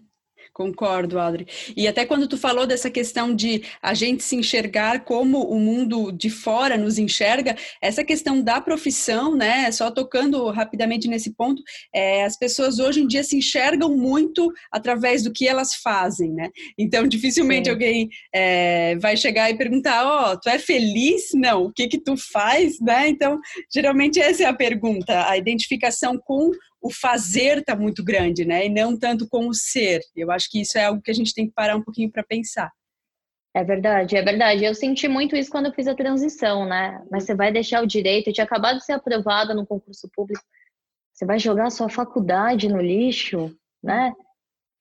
Concordo, 0.54 1.20
Adri. 1.20 1.48
E 1.76 1.88
até 1.88 2.06
quando 2.06 2.28
tu 2.28 2.38
falou 2.38 2.68
dessa 2.68 2.90
questão 2.90 3.34
de 3.34 3.64
a 3.82 3.94
gente 3.94 4.24
se 4.24 4.36
enxergar 4.36 5.06
como 5.06 5.42
o 5.44 5.60
mundo 5.60 6.12
de 6.12 6.30
fora 6.30 6.78
nos 6.78 6.98
enxerga, 6.98 7.56
essa 7.82 8.04
questão 8.04 8.42
da 8.42 8.60
profissão, 8.60 9.36
né? 9.36 9.72
Só 9.72 9.90
tocando 9.90 10.50
rapidamente 10.50 11.08
nesse 11.08 11.34
ponto, 11.34 11.62
é, 11.94 12.24
as 12.24 12.38
pessoas 12.38 12.80
hoje 12.80 13.02
em 13.02 13.08
dia 13.08 13.24
se 13.24 13.38
enxergam 13.38 13.96
muito 13.96 14.52
através 14.72 15.24
do 15.24 15.32
que 15.32 15.48
elas 15.48 15.76
fazem, 15.76 16.32
né? 16.34 16.50
Então, 16.78 17.08
dificilmente 17.08 17.66
Sim. 17.66 17.72
alguém 17.72 18.10
é, 18.34 18.98
vai 18.98 19.16
chegar 19.16 19.50
e 19.50 19.58
perguntar: 19.58 20.06
Ó, 20.06 20.34
oh, 20.34 20.40
tu 20.40 20.50
é 20.50 20.60
feliz? 20.60 21.30
Não, 21.34 21.66
o 21.66 21.72
que 21.72 21.88
que 21.88 22.02
tu 22.02 22.16
faz, 22.18 22.80
né? 22.82 23.08
Então, 23.08 23.40
geralmente 23.74 24.20
essa 24.20 24.44
é 24.44 24.46
a 24.46 24.54
pergunta, 24.54 25.30
a 25.30 25.38
identificação 25.38 26.18
com 26.18 26.52
o 26.82 26.92
fazer 26.92 27.60
está 27.60 27.76
muito 27.76 28.04
grande, 28.04 28.46
né? 28.46 28.66
E 28.66 28.70
não 28.70 28.98
tanto 28.98 29.28
com 29.28 29.48
o 29.48 29.54
ser. 29.54 30.02
Eu 30.16 30.32
acho 30.32 30.50
que 30.50 30.62
isso 30.62 30.78
é 30.78 30.86
algo 30.86 31.02
que 31.02 31.12
a 31.12 31.14
gente 31.14 31.34
tem 31.34 31.48
que 31.48 31.54
parar 31.54 31.76
um 31.76 31.84
pouquinho 31.84 32.12
para 32.12 32.24
pensar. 32.24 32.72
É 33.54 33.64
verdade, 33.64 34.16
é 34.16 34.22
verdade. 34.22 34.64
Eu 34.64 34.76
senti 34.76 35.08
muito 35.08 35.36
isso 35.36 35.50
quando 35.50 35.66
eu 35.66 35.74
fiz 35.74 35.88
a 35.88 35.96
transição, 35.96 36.66
né? 36.66 37.04
Mas 37.12 37.24
você 37.24 37.36
vai 37.36 37.52
deixar 37.52 37.84
o 37.84 37.88
direito, 37.88 38.32
tinha 38.32 38.46
acabado 38.46 38.78
de 38.78 38.86
ser 38.86 38.94
aprovada 38.94 39.54
no 39.54 39.66
concurso 39.66 40.10
público, 40.16 40.44
você 41.12 41.26
vai 41.26 41.40
jogar 41.40 41.68
a 41.68 41.72
sua 41.72 41.90
faculdade 41.90 42.70
no 42.70 42.82
lixo, 42.82 43.54
né? 43.84 44.14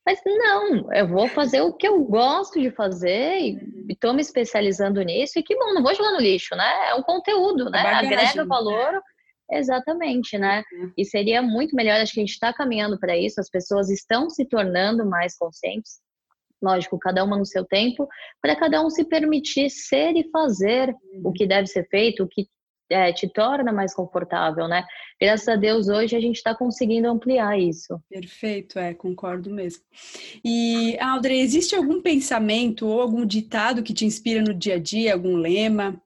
Mas 0.06 0.20
não, 0.24 0.92
eu 0.94 1.06
vou 1.08 1.28
fazer 1.28 1.60
o 1.60 1.72
que 1.72 1.86
eu 1.86 2.02
gosto 2.04 2.60
de 2.60 2.70
fazer 2.70 3.38
e 3.40 3.58
estou 3.90 4.14
me 4.14 4.22
especializando 4.22 5.02
nisso. 5.02 5.38
E 5.38 5.42
que 5.42 5.54
bom, 5.54 5.74
não 5.74 5.82
vou 5.82 5.94
jogar 5.94 6.12
no 6.12 6.20
lixo, 6.20 6.54
né? 6.54 6.90
É 6.90 6.94
um 6.94 7.02
conteúdo, 7.02 7.64
né? 7.64 7.82
Bagagem, 7.82 8.12
Agrega 8.14 8.44
valor. 8.46 9.02
Exatamente, 9.50 10.36
né? 10.36 10.62
Uhum. 10.72 10.92
E 10.96 11.04
seria 11.04 11.40
muito 11.40 11.74
melhor, 11.74 12.00
acho 12.00 12.12
que 12.12 12.20
a 12.20 12.22
gente 12.22 12.34
está 12.34 12.52
caminhando 12.52 12.98
para 12.98 13.16
isso, 13.16 13.40
as 13.40 13.50
pessoas 13.50 13.88
estão 13.88 14.28
se 14.28 14.44
tornando 14.44 15.06
mais 15.06 15.36
conscientes, 15.36 16.00
lógico, 16.62 16.98
cada 16.98 17.24
uma 17.24 17.38
no 17.38 17.46
seu 17.46 17.64
tempo, 17.64 18.06
para 18.42 18.56
cada 18.56 18.84
um 18.84 18.90
se 18.90 19.04
permitir 19.04 19.70
ser 19.70 20.16
e 20.16 20.28
fazer 20.30 20.90
uhum. 20.90 21.22
o 21.24 21.32
que 21.32 21.46
deve 21.46 21.66
ser 21.66 21.88
feito, 21.88 22.22
o 22.22 22.28
que 22.28 22.46
é, 22.90 23.12
te 23.12 23.28
torna 23.28 23.72
mais 23.72 23.94
confortável, 23.94 24.66
né? 24.66 24.84
Graças 25.20 25.48
a 25.48 25.56
Deus, 25.56 25.88
hoje 25.88 26.16
a 26.16 26.20
gente 26.20 26.36
está 26.36 26.54
conseguindo 26.54 27.08
ampliar 27.08 27.58
isso. 27.58 28.00
Perfeito, 28.08 28.78
é, 28.78 28.94
concordo 28.94 29.50
mesmo. 29.50 29.82
E, 30.44 30.96
Audrey, 31.00 31.40
existe 31.40 31.74
algum 31.74 32.00
pensamento 32.00 32.86
ou 32.86 33.00
algum 33.00 33.26
ditado 33.26 33.82
que 33.82 33.92
te 33.92 34.06
inspira 34.06 34.42
no 34.42 34.54
dia 34.54 34.76
a 34.76 34.78
dia, 34.78 35.12
algum 35.12 35.36
lema? 35.36 36.00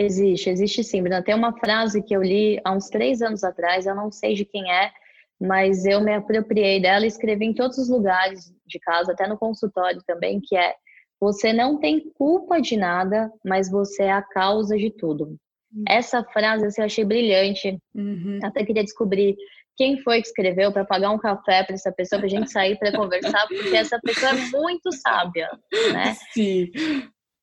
Existe, 0.00 0.48
existe 0.48 0.82
sim. 0.82 1.04
Tem 1.22 1.34
uma 1.34 1.52
frase 1.58 2.02
que 2.02 2.16
eu 2.16 2.22
li 2.22 2.58
há 2.64 2.72
uns 2.72 2.88
três 2.88 3.20
anos 3.20 3.44
atrás, 3.44 3.84
eu 3.84 3.94
não 3.94 4.10
sei 4.10 4.32
de 4.32 4.46
quem 4.46 4.72
é, 4.72 4.90
mas 5.38 5.84
eu 5.84 6.00
me 6.00 6.14
apropriei 6.14 6.80
dela 6.80 7.04
e 7.04 7.08
escrevi 7.08 7.44
em 7.44 7.52
todos 7.52 7.76
os 7.76 7.90
lugares 7.90 8.50
de 8.66 8.78
casa, 8.78 9.12
até 9.12 9.28
no 9.28 9.36
consultório 9.36 10.00
também, 10.06 10.40
que 10.40 10.56
é 10.56 10.74
você 11.20 11.52
não 11.52 11.78
tem 11.78 12.00
culpa 12.14 12.62
de 12.62 12.78
nada, 12.78 13.30
mas 13.44 13.70
você 13.70 14.04
é 14.04 14.12
a 14.12 14.22
causa 14.22 14.74
de 14.74 14.90
tudo. 14.90 15.36
Uhum. 15.70 15.84
Essa 15.86 16.24
frase 16.24 16.64
assim, 16.64 16.80
eu 16.80 16.86
achei 16.86 17.04
brilhante. 17.04 17.78
Uhum. 17.94 18.38
Até 18.42 18.64
queria 18.64 18.82
descobrir 18.82 19.36
quem 19.76 19.98
foi 19.98 20.22
que 20.22 20.28
escreveu 20.28 20.72
para 20.72 20.86
pagar 20.86 21.10
um 21.10 21.18
café 21.18 21.62
para 21.62 21.74
essa 21.74 21.92
pessoa, 21.92 22.20
para 22.20 22.26
a 22.26 22.30
gente 22.30 22.50
sair 22.50 22.78
para 22.78 22.96
conversar, 22.96 23.46
porque 23.48 23.76
essa 23.76 24.00
pessoa 24.00 24.32
é 24.32 24.58
muito 24.58 24.90
sábia, 24.92 25.50
né? 25.92 26.14
Sim. 26.32 26.70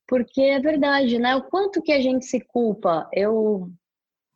Porque 0.07 0.41
é 0.41 0.59
verdade, 0.59 1.19
né? 1.19 1.35
O 1.35 1.43
quanto 1.43 1.81
que 1.81 1.91
a 1.91 2.01
gente 2.01 2.25
se 2.25 2.39
culpa. 2.39 3.09
Eu 3.13 3.69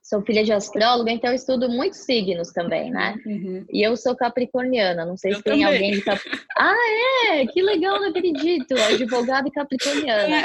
sou 0.03 0.21
filha 0.23 0.43
de 0.43 0.51
astróloga, 0.51 1.11
então 1.11 1.29
eu 1.29 1.35
estudo 1.35 1.69
muitos 1.69 1.99
signos 1.99 2.51
também, 2.51 2.91
né? 2.91 3.15
Uhum. 3.25 3.65
E 3.71 3.81
eu 3.81 3.95
sou 3.95 4.15
capricorniana, 4.15 5.05
não 5.05 5.15
sei 5.15 5.31
eu 5.31 5.35
se 5.37 5.43
tem 5.43 5.61
também. 5.61 5.65
alguém 5.65 5.91
de 5.91 6.01
cap... 6.01 6.19
Ah, 6.57 6.75
é? 7.29 7.47
Que 7.47 7.61
legal, 7.61 7.99
não 7.99 8.09
acredito. 8.09 8.73
Advogada 8.73 9.47
e 9.47 9.51
capricorniana. 9.51 10.35
É. 10.35 10.43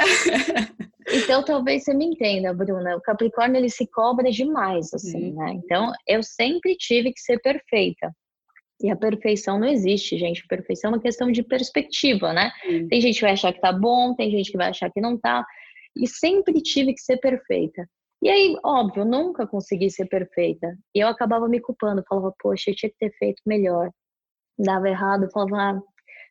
Então 1.09 1.43
talvez 1.43 1.83
você 1.83 1.93
me 1.93 2.05
entenda, 2.05 2.53
Bruna. 2.53 2.95
O 2.95 3.01
Capricórnio 3.01 3.57
ele 3.57 3.69
se 3.69 3.87
cobra 3.87 4.29
demais, 4.29 4.93
assim, 4.93 5.31
uhum. 5.31 5.35
né? 5.35 5.53
Então 5.53 5.91
eu 6.07 6.21
sempre 6.21 6.75
tive 6.75 7.13
que 7.13 7.19
ser 7.19 7.39
perfeita. 7.39 8.11
E 8.81 8.91
a 8.91 8.95
perfeição 8.95 9.59
não 9.59 9.67
existe, 9.67 10.17
gente. 10.17 10.45
Perfeição 10.47 10.91
é 10.91 10.93
uma 10.95 11.01
questão 11.01 11.31
de 11.31 11.41
perspectiva, 11.41 12.31
né? 12.31 12.51
Sim. 12.61 12.87
Tem 12.87 13.01
gente 13.01 13.15
que 13.15 13.21
vai 13.21 13.31
achar 13.31 13.51
que 13.51 13.59
tá 13.59 13.73
bom, 13.73 14.13
tem 14.15 14.29
gente 14.29 14.51
que 14.51 14.57
vai 14.57 14.69
achar 14.69 14.91
que 14.91 15.01
não 15.01 15.17
tá. 15.17 15.45
E 15.95 16.07
sempre 16.07 16.61
tive 16.61 16.93
que 16.93 17.01
ser 17.01 17.17
perfeita. 17.17 17.87
E 18.21 18.29
aí, 18.29 18.55
óbvio, 18.63 19.03
nunca 19.05 19.47
consegui 19.47 19.89
ser 19.89 20.05
perfeita. 20.05 20.75
E 20.93 20.99
eu 20.99 21.07
acabava 21.07 21.47
me 21.47 21.59
culpando, 21.59 22.03
falava, 22.07 22.33
poxa, 22.39 22.71
eu 22.71 22.75
tinha 22.75 22.89
que 22.89 22.97
ter 22.99 23.11
feito 23.17 23.41
melhor. 23.45 23.89
Dava 24.57 24.89
errado, 24.89 25.29
falava, 25.31 25.57
ah, 25.57 25.81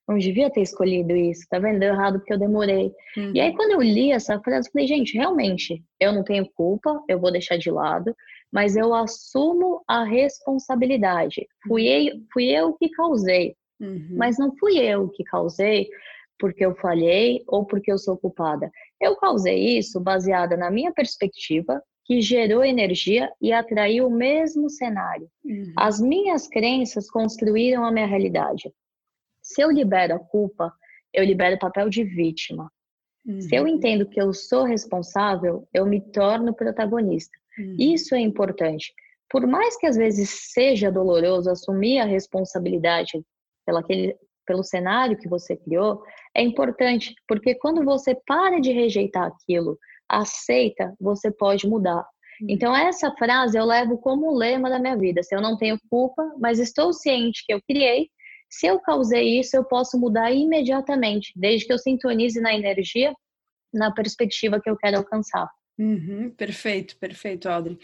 não 0.08 0.18
devia 0.18 0.50
ter 0.50 0.62
escolhido 0.62 1.16
isso, 1.16 1.46
tá 1.48 1.58
vendo? 1.58 1.80
Deu 1.80 1.92
errado 1.92 2.18
porque 2.18 2.32
eu 2.32 2.38
demorei. 2.38 2.92
Uhum. 3.16 3.32
E 3.34 3.40
aí, 3.40 3.54
quando 3.54 3.72
eu 3.72 3.80
li 3.80 4.12
essa 4.12 4.40
frase, 4.40 4.68
eu 4.68 4.72
falei, 4.72 4.86
gente, 4.86 5.14
realmente, 5.14 5.82
eu 6.00 6.12
não 6.12 6.22
tenho 6.22 6.48
culpa, 6.54 7.02
eu 7.08 7.20
vou 7.20 7.32
deixar 7.32 7.56
de 7.56 7.70
lado, 7.70 8.14
mas 8.52 8.76
eu 8.76 8.94
assumo 8.94 9.82
a 9.86 10.04
responsabilidade. 10.04 11.46
Fui 11.66 11.86
eu, 11.86 12.20
fui 12.32 12.44
eu 12.50 12.72
que 12.74 12.88
causei. 12.90 13.56
Uhum. 13.80 14.08
Mas 14.12 14.38
não 14.38 14.56
fui 14.56 14.78
eu 14.78 15.08
que 15.08 15.22
causei 15.24 15.88
porque 16.38 16.64
eu 16.64 16.74
falhei 16.76 17.42
ou 17.46 17.64
porque 17.64 17.90
eu 17.90 17.98
sou 17.98 18.16
culpada. 18.16 18.70
Eu 19.00 19.16
causei 19.16 19.78
isso 19.78 20.00
baseada 20.00 20.56
na 20.56 20.70
minha 20.70 20.92
perspectiva, 20.92 21.82
que 22.04 22.20
gerou 22.20 22.64
energia 22.64 23.30
e 23.40 23.52
atraiu 23.52 24.06
o 24.06 24.10
mesmo 24.10 24.70
cenário. 24.70 25.28
Uhum. 25.44 25.72
As 25.76 26.00
minhas 26.00 26.46
crenças 26.46 27.10
construíram 27.10 27.84
a 27.84 27.90
minha 27.90 28.06
realidade. 28.06 28.72
Se 29.42 29.60
eu 29.60 29.70
libero 29.70 30.14
a 30.14 30.18
culpa, 30.18 30.72
eu 31.12 31.24
libero 31.24 31.56
o 31.56 31.58
papel 31.58 31.88
de 31.88 32.04
vítima. 32.04 32.70
Uhum. 33.26 33.40
Se 33.40 33.54
eu 33.54 33.62
uhum. 33.62 33.68
entendo 33.68 34.06
que 34.06 34.20
eu 34.20 34.32
sou 34.32 34.64
responsável, 34.64 35.66
eu 35.74 35.84
me 35.84 36.00
torno 36.00 36.54
protagonista. 36.54 37.36
Uhum. 37.58 37.76
Isso 37.78 38.14
é 38.14 38.20
importante. 38.20 38.92
Por 39.28 39.46
mais 39.46 39.76
que 39.76 39.86
às 39.86 39.96
vezes 39.96 40.52
seja 40.52 40.90
doloroso 40.90 41.50
assumir 41.50 41.98
a 41.98 42.04
responsabilidade 42.04 43.20
pelo, 43.66 43.78
aquele, 43.78 44.16
pelo 44.46 44.62
cenário 44.62 45.18
que 45.18 45.28
você 45.28 45.56
criou, 45.56 46.02
é 46.34 46.42
importante, 46.42 47.14
porque 47.26 47.54
quando 47.56 47.84
você 47.84 48.16
para 48.26 48.60
de 48.60 48.70
rejeitar 48.70 49.24
aquilo, 49.24 49.76
aceita, 50.08 50.94
você 51.00 51.32
pode 51.32 51.66
mudar. 51.66 52.06
Uhum. 52.40 52.46
Então, 52.48 52.76
essa 52.76 53.10
frase 53.16 53.58
eu 53.58 53.64
levo 53.64 53.98
como 53.98 54.36
lema 54.36 54.70
da 54.70 54.78
minha 54.78 54.96
vida. 54.96 55.22
Se 55.22 55.34
eu 55.34 55.40
não 55.40 55.56
tenho 55.56 55.78
culpa, 55.90 56.22
mas 56.38 56.60
estou 56.60 56.92
ciente 56.92 57.42
que 57.44 57.52
eu 57.52 57.60
criei, 57.66 58.08
se 58.50 58.66
eu 58.66 58.80
causei 58.80 59.38
isso, 59.38 59.56
eu 59.56 59.64
posso 59.64 59.98
mudar 59.98 60.30
imediatamente, 60.30 61.32
desde 61.36 61.66
que 61.66 61.72
eu 61.72 61.78
sintonize 61.78 62.40
na 62.40 62.54
energia, 62.54 63.14
na 63.72 63.92
perspectiva 63.92 64.60
que 64.60 64.70
eu 64.70 64.76
quero 64.76 64.98
alcançar. 64.98 65.48
Uhum, 65.78 66.30
perfeito, 66.30 66.96
perfeito, 66.96 67.50
Audrey. 67.50 67.78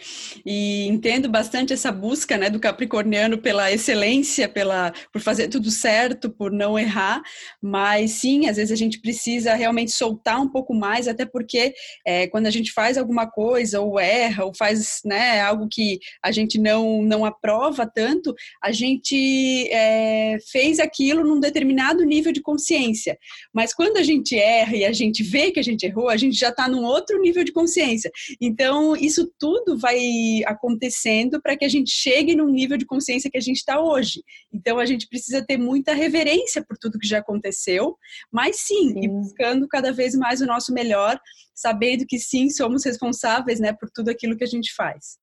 E 0.46 0.86
entendo 0.86 1.28
bastante 1.28 1.74
essa 1.74 1.92
busca, 1.92 2.38
né, 2.38 2.48
do 2.48 2.58
capricorniano 2.58 3.36
pela 3.36 3.70
excelência, 3.70 4.48
pela 4.48 4.94
por 5.12 5.20
fazer 5.20 5.48
tudo 5.48 5.70
certo, 5.70 6.30
por 6.30 6.50
não 6.50 6.78
errar. 6.78 7.20
Mas 7.60 8.12
sim, 8.12 8.48
às 8.48 8.56
vezes 8.56 8.72
a 8.72 8.76
gente 8.76 8.98
precisa 8.98 9.52
realmente 9.54 9.92
soltar 9.92 10.40
um 10.40 10.48
pouco 10.48 10.72
mais, 10.72 11.06
até 11.06 11.26
porque 11.26 11.74
é, 12.06 12.26
quando 12.28 12.46
a 12.46 12.50
gente 12.50 12.72
faz 12.72 12.96
alguma 12.96 13.30
coisa 13.30 13.78
ou 13.82 14.00
erra 14.00 14.46
ou 14.46 14.54
faz, 14.54 15.02
né, 15.04 15.42
algo 15.42 15.68
que 15.70 16.00
a 16.22 16.32
gente 16.32 16.58
não 16.58 17.02
não 17.02 17.26
aprova 17.26 17.86
tanto, 17.86 18.34
a 18.62 18.72
gente 18.72 19.68
é, 19.70 20.38
fez 20.50 20.78
aquilo 20.78 21.24
num 21.24 21.38
determinado 21.38 22.02
nível 22.06 22.32
de 22.32 22.40
consciência. 22.40 23.18
Mas 23.52 23.74
quando 23.74 23.98
a 23.98 24.02
gente 24.02 24.34
erra 24.34 24.76
e 24.76 24.84
a 24.86 24.92
gente 24.92 25.22
vê 25.22 25.50
que 25.50 25.60
a 25.60 25.62
gente 25.62 25.84
errou, 25.84 26.08
a 26.08 26.16
gente 26.16 26.38
já 26.38 26.48
está 26.48 26.66
num 26.66 26.84
outro 26.84 27.20
nível 27.20 27.44
de 27.44 27.52
consciência 27.52 27.81
consciência. 27.82 28.10
Então, 28.40 28.96
isso 28.96 29.30
tudo 29.38 29.78
vai 29.78 29.98
acontecendo 30.46 31.40
para 31.40 31.56
que 31.56 31.64
a 31.64 31.68
gente 31.68 31.90
chegue 31.90 32.34
no 32.34 32.48
nível 32.48 32.76
de 32.76 32.86
consciência 32.86 33.30
que 33.30 33.38
a 33.38 33.42
gente 33.42 33.56
está 33.56 33.80
hoje. 33.80 34.22
Então, 34.52 34.78
a 34.78 34.86
gente 34.86 35.08
precisa 35.08 35.44
ter 35.44 35.56
muita 35.56 35.92
reverência 35.92 36.64
por 36.64 36.78
tudo 36.78 36.98
que 36.98 37.06
já 37.06 37.18
aconteceu, 37.18 37.96
mas 38.30 38.56
sim, 38.60 38.92
sim. 38.92 39.08
buscando 39.08 39.66
cada 39.68 39.92
vez 39.92 40.14
mais 40.14 40.40
o 40.40 40.46
nosso 40.46 40.72
melhor, 40.72 41.20
sabendo 41.54 42.06
que 42.06 42.18
sim, 42.18 42.48
somos 42.50 42.84
responsáveis 42.84 43.60
né, 43.60 43.72
por 43.72 43.90
tudo 43.90 44.10
aquilo 44.10 44.36
que 44.36 44.44
a 44.44 44.48
gente 44.48 44.72
faz. 44.74 45.18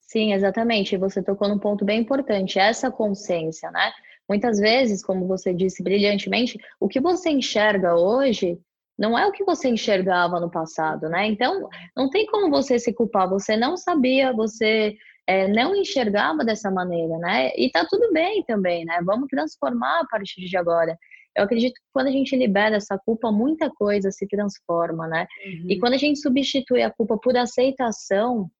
Sim, 0.00 0.32
exatamente. 0.32 0.96
Você 0.96 1.22
tocou 1.22 1.48
num 1.48 1.58
ponto 1.58 1.84
bem 1.84 2.00
importante, 2.00 2.58
essa 2.58 2.90
consciência, 2.90 3.70
né? 3.70 3.92
Muitas 4.28 4.58
vezes, 4.58 5.02
como 5.02 5.26
você 5.26 5.54
disse 5.54 5.82
brilhantemente, 5.82 6.58
o 6.78 6.88
que 6.88 7.00
você 7.00 7.30
enxerga 7.30 7.94
hoje 7.94 8.58
não 8.98 9.16
é 9.16 9.26
o 9.26 9.32
que 9.32 9.44
você 9.44 9.68
enxergava 9.68 10.40
no 10.40 10.50
passado, 10.50 11.08
né? 11.08 11.26
Então, 11.26 11.68
não 11.96 12.10
tem 12.10 12.26
como 12.26 12.50
você 12.50 12.78
se 12.78 12.92
culpar. 12.92 13.28
Você 13.28 13.56
não 13.56 13.76
sabia, 13.76 14.32
você 14.32 14.96
é, 15.26 15.46
não 15.46 15.76
enxergava 15.76 16.44
dessa 16.44 16.70
maneira, 16.70 17.16
né? 17.18 17.52
E 17.56 17.70
tá 17.70 17.86
tudo 17.88 18.12
bem 18.12 18.42
também, 18.44 18.84
né? 18.84 19.00
Vamos 19.04 19.28
transformar 19.28 20.00
a 20.00 20.06
partir 20.06 20.44
de 20.46 20.56
agora. 20.56 20.98
Eu 21.36 21.44
acredito 21.44 21.74
que 21.74 21.86
quando 21.92 22.08
a 22.08 22.10
gente 22.10 22.34
libera 22.34 22.76
essa 22.76 22.98
culpa, 22.98 23.30
muita 23.30 23.70
coisa 23.70 24.10
se 24.10 24.26
transforma, 24.26 25.06
né? 25.06 25.26
Uhum. 25.46 25.70
E 25.70 25.78
quando 25.78 25.94
a 25.94 25.98
gente 25.98 26.18
substitui 26.18 26.82
a 26.82 26.90
culpa 26.90 27.16
por 27.16 27.36
aceitação, 27.36 28.50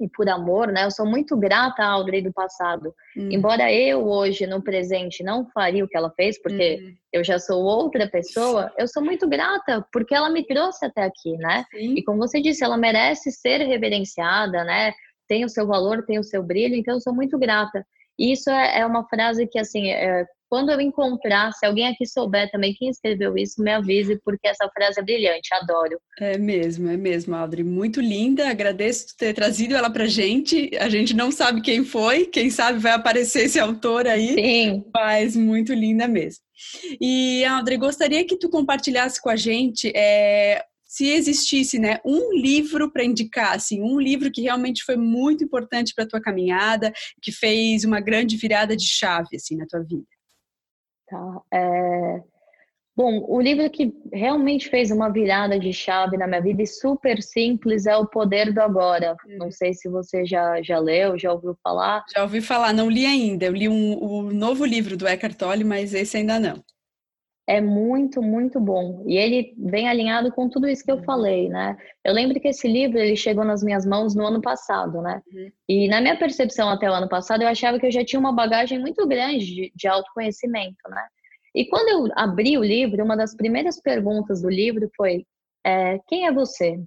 e 0.00 0.08
por 0.08 0.28
amor, 0.28 0.68
né? 0.68 0.84
Eu 0.84 0.90
sou 0.90 1.06
muito 1.06 1.36
grata 1.36 1.82
à 1.82 1.88
Audrey 1.88 2.22
do 2.22 2.32
passado. 2.32 2.94
Uhum. 3.16 3.30
Embora 3.30 3.72
eu 3.72 4.06
hoje, 4.06 4.46
no 4.46 4.62
presente, 4.62 5.22
não 5.22 5.46
faria 5.50 5.84
o 5.84 5.88
que 5.88 5.96
ela 5.96 6.10
fez, 6.10 6.40
porque 6.40 6.80
uhum. 6.80 6.94
eu 7.12 7.24
já 7.24 7.38
sou 7.38 7.62
outra 7.62 8.08
pessoa, 8.08 8.72
eu 8.78 8.88
sou 8.88 9.04
muito 9.04 9.28
grata 9.28 9.86
porque 9.92 10.14
ela 10.14 10.30
me 10.30 10.46
trouxe 10.46 10.86
até 10.86 11.02
aqui, 11.02 11.36
né? 11.36 11.64
Sim. 11.70 11.94
E 11.96 12.02
como 12.02 12.18
você 12.18 12.40
disse, 12.40 12.64
ela 12.64 12.76
merece 12.76 13.30
ser 13.30 13.58
reverenciada, 13.58 14.64
né? 14.64 14.92
Tem 15.28 15.44
o 15.44 15.48
seu 15.48 15.66
valor, 15.66 16.04
tem 16.04 16.18
o 16.18 16.24
seu 16.24 16.42
brilho, 16.42 16.74
então 16.74 16.94
eu 16.94 17.00
sou 17.00 17.14
muito 17.14 17.38
grata. 17.38 17.86
E 18.18 18.32
isso 18.32 18.50
é, 18.50 18.80
é 18.80 18.86
uma 18.86 19.06
frase 19.08 19.46
que, 19.46 19.58
assim, 19.58 19.90
é, 19.90 20.26
quando 20.50 20.70
eu 20.70 20.80
encontrar, 20.80 21.52
se 21.52 21.64
alguém 21.64 21.86
aqui 21.86 22.04
souber 22.04 22.50
também 22.50 22.74
quem 22.74 22.88
escreveu 22.88 23.38
isso, 23.38 23.62
me 23.62 23.70
avise, 23.70 24.20
porque 24.24 24.48
essa 24.48 24.68
frase 24.74 24.98
é 24.98 25.02
brilhante, 25.02 25.48
adoro. 25.54 25.96
É 26.18 26.36
mesmo, 26.36 26.90
é 26.90 26.96
mesmo, 26.96 27.36
Audrey. 27.36 27.62
Muito 27.62 28.00
linda, 28.00 28.50
agradeço 28.50 29.16
ter 29.16 29.32
trazido 29.32 29.76
ela 29.76 29.88
pra 29.88 30.06
gente. 30.06 30.70
A 30.80 30.88
gente 30.88 31.14
não 31.14 31.30
sabe 31.30 31.60
quem 31.60 31.84
foi, 31.84 32.26
quem 32.26 32.50
sabe 32.50 32.80
vai 32.80 32.92
aparecer 32.92 33.44
esse 33.44 33.60
autor 33.60 34.08
aí. 34.08 34.34
Sim. 34.34 34.84
Mas 34.92 35.36
muito 35.36 35.72
linda 35.72 36.08
mesmo. 36.08 36.42
E, 37.00 37.44
Audrey, 37.44 37.78
gostaria 37.78 38.26
que 38.26 38.36
tu 38.36 38.50
compartilhasse 38.50 39.22
com 39.22 39.30
a 39.30 39.36
gente 39.36 39.92
é, 39.94 40.64
se 40.84 41.06
existisse 41.06 41.78
né, 41.78 42.00
um 42.04 42.32
livro 42.34 42.90
para 42.90 43.04
indicar, 43.04 43.54
assim, 43.54 43.80
um 43.80 44.00
livro 44.00 44.32
que 44.32 44.42
realmente 44.42 44.82
foi 44.82 44.96
muito 44.96 45.44
importante 45.44 45.94
para 45.94 46.02
a 46.02 46.08
tua 46.08 46.20
caminhada, 46.20 46.92
que 47.22 47.30
fez 47.30 47.84
uma 47.84 48.00
grande 48.00 48.36
virada 48.36 48.76
de 48.76 48.88
chave 48.88 49.36
assim, 49.36 49.56
na 49.56 49.66
tua 49.66 49.80
vida. 49.84 50.04
Tá. 51.10 51.42
É... 51.52 52.22
Bom, 52.96 53.24
o 53.28 53.40
livro 53.40 53.68
que 53.70 53.94
realmente 54.12 54.68
fez 54.68 54.90
uma 54.90 55.08
virada 55.08 55.58
de 55.58 55.72
chave 55.72 56.16
na 56.16 56.26
minha 56.26 56.40
vida 56.40 56.62
e 56.62 56.66
super 56.66 57.22
simples 57.22 57.86
é 57.86 57.96
O 57.96 58.06
Poder 58.06 58.52
do 58.52 58.60
Agora. 58.60 59.16
Uhum. 59.26 59.38
Não 59.38 59.50
sei 59.50 59.72
se 59.72 59.88
você 59.88 60.24
já, 60.24 60.60
já 60.62 60.78
leu, 60.78 61.18
já 61.18 61.32
ouviu 61.32 61.56
falar. 61.62 62.04
Já 62.14 62.22
ouvi 62.22 62.40
falar, 62.40 62.72
não 62.72 62.90
li 62.90 63.06
ainda. 63.06 63.46
Eu 63.46 63.52
li 63.52 63.68
um, 63.68 63.98
o 64.02 64.22
novo 64.32 64.64
livro 64.64 64.96
do 64.96 65.08
Eckhart 65.08 65.34
Tolle, 65.34 65.64
mas 65.64 65.94
esse 65.94 66.16
ainda 66.16 66.38
não. 66.38 66.62
É 67.50 67.60
muito, 67.60 68.22
muito 68.22 68.60
bom. 68.60 69.02
E 69.08 69.16
ele 69.16 69.52
vem 69.58 69.88
alinhado 69.88 70.30
com 70.30 70.48
tudo 70.48 70.68
isso 70.68 70.84
que 70.84 70.90
eu 70.92 70.98
uhum. 70.98 71.02
falei, 71.02 71.48
né? 71.48 71.76
Eu 72.04 72.14
lembro 72.14 72.38
que 72.38 72.46
esse 72.46 72.68
livro 72.68 72.96
ele 72.96 73.16
chegou 73.16 73.44
nas 73.44 73.60
minhas 73.60 73.84
mãos 73.84 74.14
no 74.14 74.24
ano 74.24 74.40
passado, 74.40 75.02
né? 75.02 75.20
Uhum. 75.32 75.50
E 75.68 75.88
na 75.88 76.00
minha 76.00 76.16
percepção 76.16 76.70
até 76.70 76.88
o 76.88 76.94
ano 76.94 77.08
passado, 77.08 77.42
eu 77.42 77.48
achava 77.48 77.80
que 77.80 77.86
eu 77.86 77.90
já 77.90 78.04
tinha 78.04 78.20
uma 78.20 78.32
bagagem 78.32 78.78
muito 78.78 79.04
grande 79.04 79.44
de, 79.44 79.72
de 79.74 79.88
autoconhecimento, 79.88 80.78
né? 80.88 81.04
E 81.52 81.66
quando 81.66 81.88
eu 81.88 82.12
abri 82.14 82.56
o 82.56 82.62
livro, 82.62 83.04
uma 83.04 83.16
das 83.16 83.34
primeiras 83.34 83.80
perguntas 83.80 84.40
do 84.42 84.48
livro 84.48 84.88
foi: 84.96 85.26
é, 85.66 85.98
quem 86.06 86.28
é 86.28 86.32
você? 86.32 86.78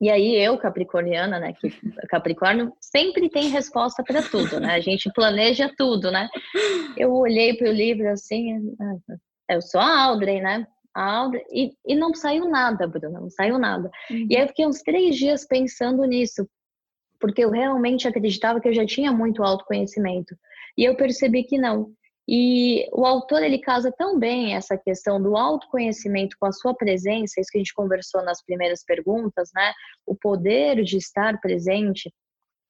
E 0.00 0.10
aí 0.10 0.34
eu, 0.34 0.58
capricorniana, 0.58 1.38
né, 1.38 1.52
que 1.52 1.70
Capricórnio 2.10 2.72
sempre 2.80 3.30
tem 3.30 3.50
resposta 3.50 4.02
para 4.02 4.20
tudo, 4.20 4.58
né? 4.58 4.74
A 4.74 4.80
gente 4.80 5.12
planeja 5.12 5.72
tudo, 5.78 6.10
né? 6.10 6.28
Eu 6.96 7.14
olhei 7.14 7.54
para 7.54 7.70
o 7.70 7.72
livro 7.72 8.08
assim, 8.10 8.74
eu 9.48 9.62
sou 9.62 9.80
a 9.80 10.04
Audrey, 10.04 10.40
né? 10.40 10.66
A 10.94 11.18
Audrey, 11.18 11.44
e, 11.50 11.72
e 11.86 11.94
não 11.94 12.14
saiu 12.14 12.48
nada, 12.48 12.86
Bruna, 12.86 13.20
não 13.20 13.30
saiu 13.30 13.58
nada. 13.58 13.90
Uhum. 14.10 14.26
E 14.30 14.36
aí 14.36 14.42
eu 14.42 14.48
fiquei 14.48 14.66
uns 14.66 14.80
três 14.82 15.16
dias 15.16 15.46
pensando 15.46 16.04
nisso, 16.04 16.48
porque 17.20 17.44
eu 17.44 17.50
realmente 17.50 18.08
acreditava 18.08 18.60
que 18.60 18.68
eu 18.68 18.74
já 18.74 18.86
tinha 18.86 19.12
muito 19.12 19.42
autoconhecimento. 19.42 20.34
E 20.76 20.84
eu 20.84 20.96
percebi 20.96 21.44
que 21.44 21.58
não. 21.58 21.92
E 22.28 22.88
o 22.92 23.06
autor 23.06 23.42
ele 23.42 23.58
casa 23.58 23.92
tão 23.96 24.18
bem 24.18 24.54
essa 24.54 24.76
questão 24.76 25.22
do 25.22 25.36
autoconhecimento 25.36 26.36
com 26.40 26.46
a 26.46 26.52
sua 26.52 26.74
presença, 26.74 27.40
isso 27.40 27.50
que 27.50 27.58
a 27.58 27.60
gente 27.60 27.74
conversou 27.74 28.22
nas 28.24 28.42
primeiras 28.42 28.84
perguntas, 28.84 29.50
né? 29.54 29.72
O 30.04 30.16
poder 30.16 30.82
de 30.82 30.96
estar 30.96 31.40
presente, 31.40 32.12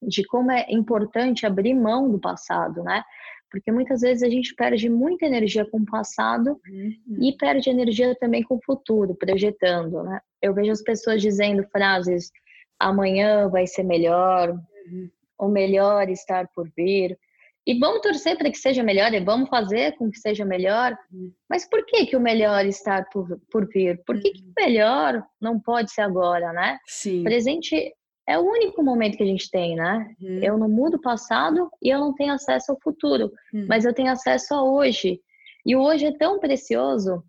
de 0.03 0.25
como 0.25 0.51
é 0.51 0.67
importante 0.69 1.47
abrir 1.47 1.75
mão 1.75 2.11
do 2.11 2.21
passado, 2.21 2.83
né? 2.83 3.03
Porque 3.51 3.71
muitas 3.71 4.01
vezes 4.01 4.23
a 4.23 4.29
gente 4.29 4.55
perde 4.55 4.89
muita 4.89 5.27
energia 5.27 5.65
com 5.65 5.79
o 5.79 5.87
passado 5.87 6.61
uhum. 6.69 7.19
e 7.21 7.37
perde 7.37 7.71
energia 7.71 8.15
também 8.17 8.43
com 8.43 8.57
o 8.57 8.65
futuro, 8.65 9.15
projetando, 9.15 10.03
né? 10.03 10.21
Eu 10.43 10.53
vejo 10.53 10.73
as 10.73 10.83
pessoas 10.83 11.23
dizendo 11.23 11.67
frases: 11.71 12.31
amanhã 12.79 13.49
vai 13.49 13.67
ser 13.67 13.85
melhor, 13.85 14.51
uhum. 14.51 15.11
o 15.39 15.49
melhor 15.49 16.09
estar 16.09 16.49
por 16.55 16.71
vir. 16.77 17.19
E 17.67 17.77
vamos 17.81 18.01
torcer 18.01 18.39
para 18.39 18.49
que 18.49 18.59
seja 18.59 18.83
melhor 18.85 19.13
e 19.13 19.19
vamos 19.19 19.49
fazer 19.49 19.97
com 19.97 20.09
que 20.09 20.19
seja 20.19 20.45
melhor. 20.45 20.97
Uhum. 21.13 21.33
Mas 21.51 21.69
por 21.69 21.85
que, 21.85 22.07
que 22.07 22.17
o 22.17 22.21
melhor 22.21 22.65
está 22.65 23.03
por, 23.13 23.41
por 23.51 23.67
vir? 23.67 24.01
Por 24.07 24.21
que, 24.21 24.31
que 24.31 24.43
o 24.43 24.53
melhor 24.57 25.25
não 25.41 25.59
pode 25.59 25.91
ser 25.91 26.03
agora, 26.03 26.53
né? 26.53 26.79
Sim. 26.87 27.25
Presente 27.25 27.93
é 28.29 28.39
o 28.39 28.43
único 28.43 28.83
momento 28.83 29.17
que 29.17 29.23
a 29.23 29.27
gente 29.27 29.51
tem, 29.51 29.77
né? 29.77 30.15
Uhum. 30.21 30.41
Eu 30.43 30.59
não 30.59 30.69
mudo 30.69 30.97
o 30.97 31.01
passado 31.01 31.71
e 31.83 31.89
eu 31.89 32.01
não 32.01 32.15
tenho 32.15 32.33
acesso 32.33 32.73
ao 32.73 32.81
futuro, 32.81 33.33
uhum. 33.55 33.67
mas 33.69 33.85
eu 33.85 33.95
tenho 33.95 34.11
acesso 34.11 34.55
a 34.55 34.63
hoje. 34.63 35.21
E 35.65 35.77
o 35.77 35.81
hoje 35.81 36.07
é 36.07 36.17
tão 36.17 36.39
precioso 36.39 37.23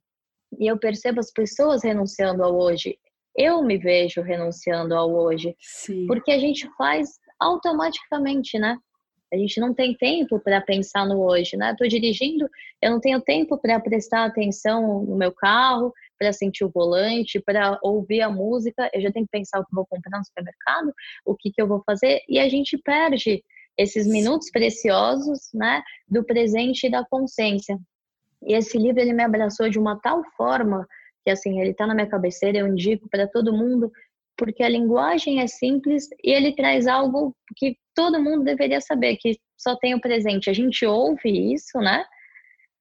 e 0.59 0.67
eu 0.67 0.77
percebo 0.77 1.19
as 1.19 1.31
pessoas 1.31 1.83
renunciando 1.83 2.43
ao 2.43 2.57
hoje. 2.57 2.97
Eu 3.35 3.61
me 3.61 3.77
vejo 3.77 4.21
renunciando 4.21 4.95
ao 4.95 5.13
hoje, 5.13 5.55
Sim. 5.59 6.07
porque 6.07 6.31
a 6.31 6.39
gente 6.39 6.67
faz 6.75 7.09
automaticamente, 7.39 8.57
né? 8.57 8.77
A 9.31 9.37
gente 9.37 9.59
não 9.59 9.73
tem 9.73 9.93
tempo 9.93 10.39
para 10.39 10.61
pensar 10.61 11.05
no 11.05 11.21
hoje, 11.21 11.57
né? 11.57 11.71
Estou 11.71 11.87
dirigindo, 11.87 12.49
eu 12.81 12.91
não 12.91 12.99
tenho 12.99 13.21
tempo 13.21 13.57
para 13.57 13.79
prestar 13.79 14.23
atenção 14.23 15.03
no 15.03 15.15
meu 15.17 15.31
carro, 15.31 15.93
para 16.17 16.33
sentir 16.33 16.63
o 16.63 16.69
volante, 16.69 17.39
para 17.39 17.77
ouvir 17.81 18.21
a 18.21 18.29
música. 18.29 18.89
Eu 18.93 19.01
já 19.01 19.11
tenho 19.11 19.25
que 19.25 19.31
pensar 19.31 19.59
o 19.59 19.65
que 19.65 19.75
vou 19.75 19.85
comprar 19.85 20.17
no 20.17 20.25
supermercado, 20.25 20.93
o 21.25 21.35
que, 21.35 21.51
que 21.51 21.61
eu 21.61 21.67
vou 21.67 21.81
fazer, 21.85 22.21
e 22.27 22.39
a 22.39 22.49
gente 22.49 22.77
perde 22.77 23.43
esses 23.77 24.07
minutos 24.07 24.49
preciosos, 24.49 25.49
né, 25.53 25.83
do 26.07 26.23
presente 26.23 26.87
e 26.87 26.89
da 26.89 27.05
consciência. 27.05 27.77
E 28.43 28.53
esse 28.53 28.77
livro 28.77 28.99
ele 28.99 29.13
me 29.13 29.23
abraçou 29.23 29.69
de 29.69 29.77
uma 29.77 29.99
tal 29.99 30.23
forma 30.35 30.87
que 31.23 31.29
assim 31.29 31.59
ele 31.59 31.71
está 31.71 31.85
na 31.85 31.93
minha 31.93 32.07
cabeceira, 32.07 32.57
eu 32.57 32.67
indico 32.67 33.07
para 33.09 33.27
todo 33.27 33.53
mundo 33.53 33.91
porque 34.37 34.63
a 34.63 34.69
linguagem 34.69 35.41
é 35.41 35.47
simples 35.47 36.07
e 36.23 36.31
ele 36.31 36.55
traz 36.55 36.85
algo 36.87 37.35
que 37.55 37.75
todo 37.95 38.21
mundo 38.21 38.43
deveria 38.43 38.79
saber, 38.79 39.17
que 39.17 39.37
só 39.57 39.75
tem 39.75 39.95
o 39.95 39.99
presente. 39.99 40.49
A 40.49 40.53
gente 40.53 40.85
ouve 40.85 41.53
isso, 41.53 41.79
né? 41.79 42.05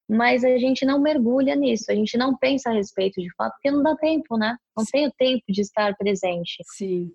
Mas 0.08 0.44
a 0.44 0.56
gente 0.56 0.84
não 0.84 1.00
mergulha 1.00 1.56
nisso, 1.56 1.90
a 1.90 1.94
gente 1.94 2.16
não 2.16 2.36
pensa 2.36 2.70
a 2.70 2.72
respeito 2.72 3.20
de 3.20 3.28
fato, 3.34 3.52
porque 3.54 3.70
não 3.70 3.82
dá 3.82 3.96
tempo, 3.96 4.36
né? 4.36 4.56
Não 4.76 4.84
Sim. 4.84 4.90
tem 4.92 5.06
o 5.08 5.12
tempo 5.12 5.44
de 5.48 5.60
estar 5.60 5.96
presente. 5.96 6.62
Sim. 6.76 7.10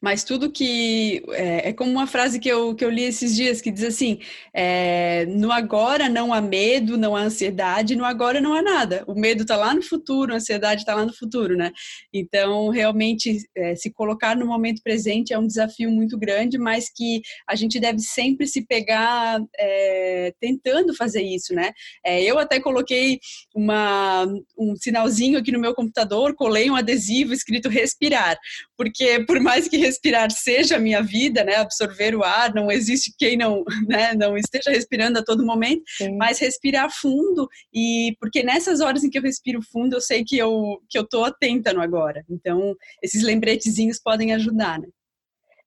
Mas 0.00 0.24
tudo 0.24 0.50
que. 0.50 1.22
É, 1.30 1.68
é, 1.68 1.72
como 1.72 1.90
uma 1.90 2.06
frase 2.06 2.38
que 2.38 2.48
eu, 2.48 2.74
que 2.74 2.84
eu 2.84 2.90
li 2.90 3.02
esses 3.02 3.34
dias 3.34 3.60
que 3.60 3.70
diz 3.70 3.84
assim: 3.84 4.18
é, 4.54 5.26
no 5.26 5.52
agora 5.52 6.08
não 6.08 6.32
há 6.32 6.40
medo, 6.40 6.96
não 6.96 7.14
há 7.14 7.22
ansiedade, 7.22 7.96
no 7.96 8.04
agora 8.04 8.40
não 8.40 8.54
há 8.54 8.62
nada. 8.62 9.04
O 9.06 9.14
medo 9.14 9.42
está 9.42 9.56
lá 9.56 9.74
no 9.74 9.82
futuro, 9.82 10.32
a 10.32 10.36
ansiedade 10.36 10.82
está 10.82 10.94
lá 10.94 11.04
no 11.04 11.12
futuro, 11.12 11.56
né? 11.56 11.72
Então, 12.12 12.68
realmente, 12.70 13.38
é, 13.56 13.74
se 13.74 13.92
colocar 13.92 14.36
no 14.36 14.46
momento 14.46 14.82
presente 14.82 15.32
é 15.32 15.38
um 15.38 15.46
desafio 15.46 15.90
muito 15.90 16.18
grande, 16.18 16.58
mas 16.58 16.90
que 16.94 17.20
a 17.48 17.54
gente 17.54 17.78
deve 17.78 18.00
sempre 18.00 18.46
se 18.46 18.66
pegar 18.66 19.40
é, 19.58 20.32
tentando 20.40 20.94
fazer 20.94 21.22
isso, 21.22 21.54
né? 21.54 21.72
É, 22.04 22.22
eu 22.22 22.38
até 22.38 22.60
coloquei 22.60 23.18
uma, 23.54 24.26
um 24.58 24.74
sinalzinho 24.76 25.38
aqui 25.38 25.52
no 25.52 25.60
meu 25.60 25.74
computador, 25.74 26.34
colei 26.34 26.70
um 26.70 26.76
adesivo 26.76 27.32
escrito 27.32 27.68
respirar, 27.68 28.36
porque 28.76 29.24
por 29.26 29.40
mais 29.40 29.65
que 29.68 29.76
respirar 29.76 30.30
seja 30.30 30.76
a 30.76 30.80
minha 30.80 31.02
vida, 31.02 31.44
né, 31.44 31.56
absorver 31.56 32.14
o 32.14 32.22
ar, 32.22 32.54
não 32.54 32.70
existe 32.70 33.12
quem 33.18 33.36
não, 33.36 33.64
né, 33.88 34.14
não 34.14 34.36
esteja 34.36 34.70
respirando 34.70 35.18
a 35.18 35.24
todo 35.24 35.44
momento, 35.44 35.82
Sim. 35.96 36.16
mas 36.16 36.38
respirar 36.38 36.90
fundo 36.90 37.48
e 37.72 38.16
porque 38.20 38.42
nessas 38.42 38.80
horas 38.80 39.04
em 39.04 39.10
que 39.10 39.18
eu 39.18 39.22
respiro 39.22 39.60
fundo, 39.72 39.96
eu 39.96 40.00
sei 40.00 40.24
que 40.24 40.36
eu 40.36 40.80
que 40.88 40.98
eu 40.98 41.06
tô 41.06 41.24
atenta 41.24 41.72
no 41.72 41.80
agora. 41.80 42.24
Então, 42.28 42.74
esses 43.02 43.22
lembretezinhos 43.22 44.00
podem 44.02 44.32
ajudar, 44.34 44.78
né? 44.78 44.88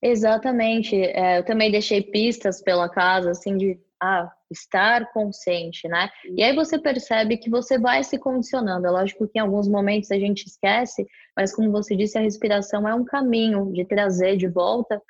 Exatamente. 0.01 0.95
É, 0.95 1.39
eu 1.39 1.45
também 1.45 1.71
deixei 1.71 2.01
pistas 2.01 2.61
pela 2.61 2.89
casa, 2.89 3.31
assim, 3.31 3.57
de 3.57 3.77
ah, 4.01 4.31
estar 4.51 5.11
consciente, 5.11 5.87
né? 5.87 6.09
E 6.35 6.43
aí 6.43 6.55
você 6.55 6.79
percebe 6.79 7.37
que 7.37 7.49
você 7.49 7.77
vai 7.77 8.03
se 8.03 8.17
condicionando. 8.17 8.87
É 8.87 8.89
lógico 8.89 9.27
que 9.27 9.37
em 9.37 9.41
alguns 9.41 9.67
momentos 9.67 10.11
a 10.11 10.17
gente 10.17 10.45
esquece, 10.45 11.05
mas 11.35 11.53
como 11.55 11.71
você 11.71 11.95
disse, 11.95 12.17
a 12.17 12.21
respiração 12.21 12.87
é 12.87 12.93
um 12.93 13.05
caminho 13.05 13.71
de 13.71 13.85
trazer 13.85 14.37
de 14.37 14.47
volta. 14.47 15.01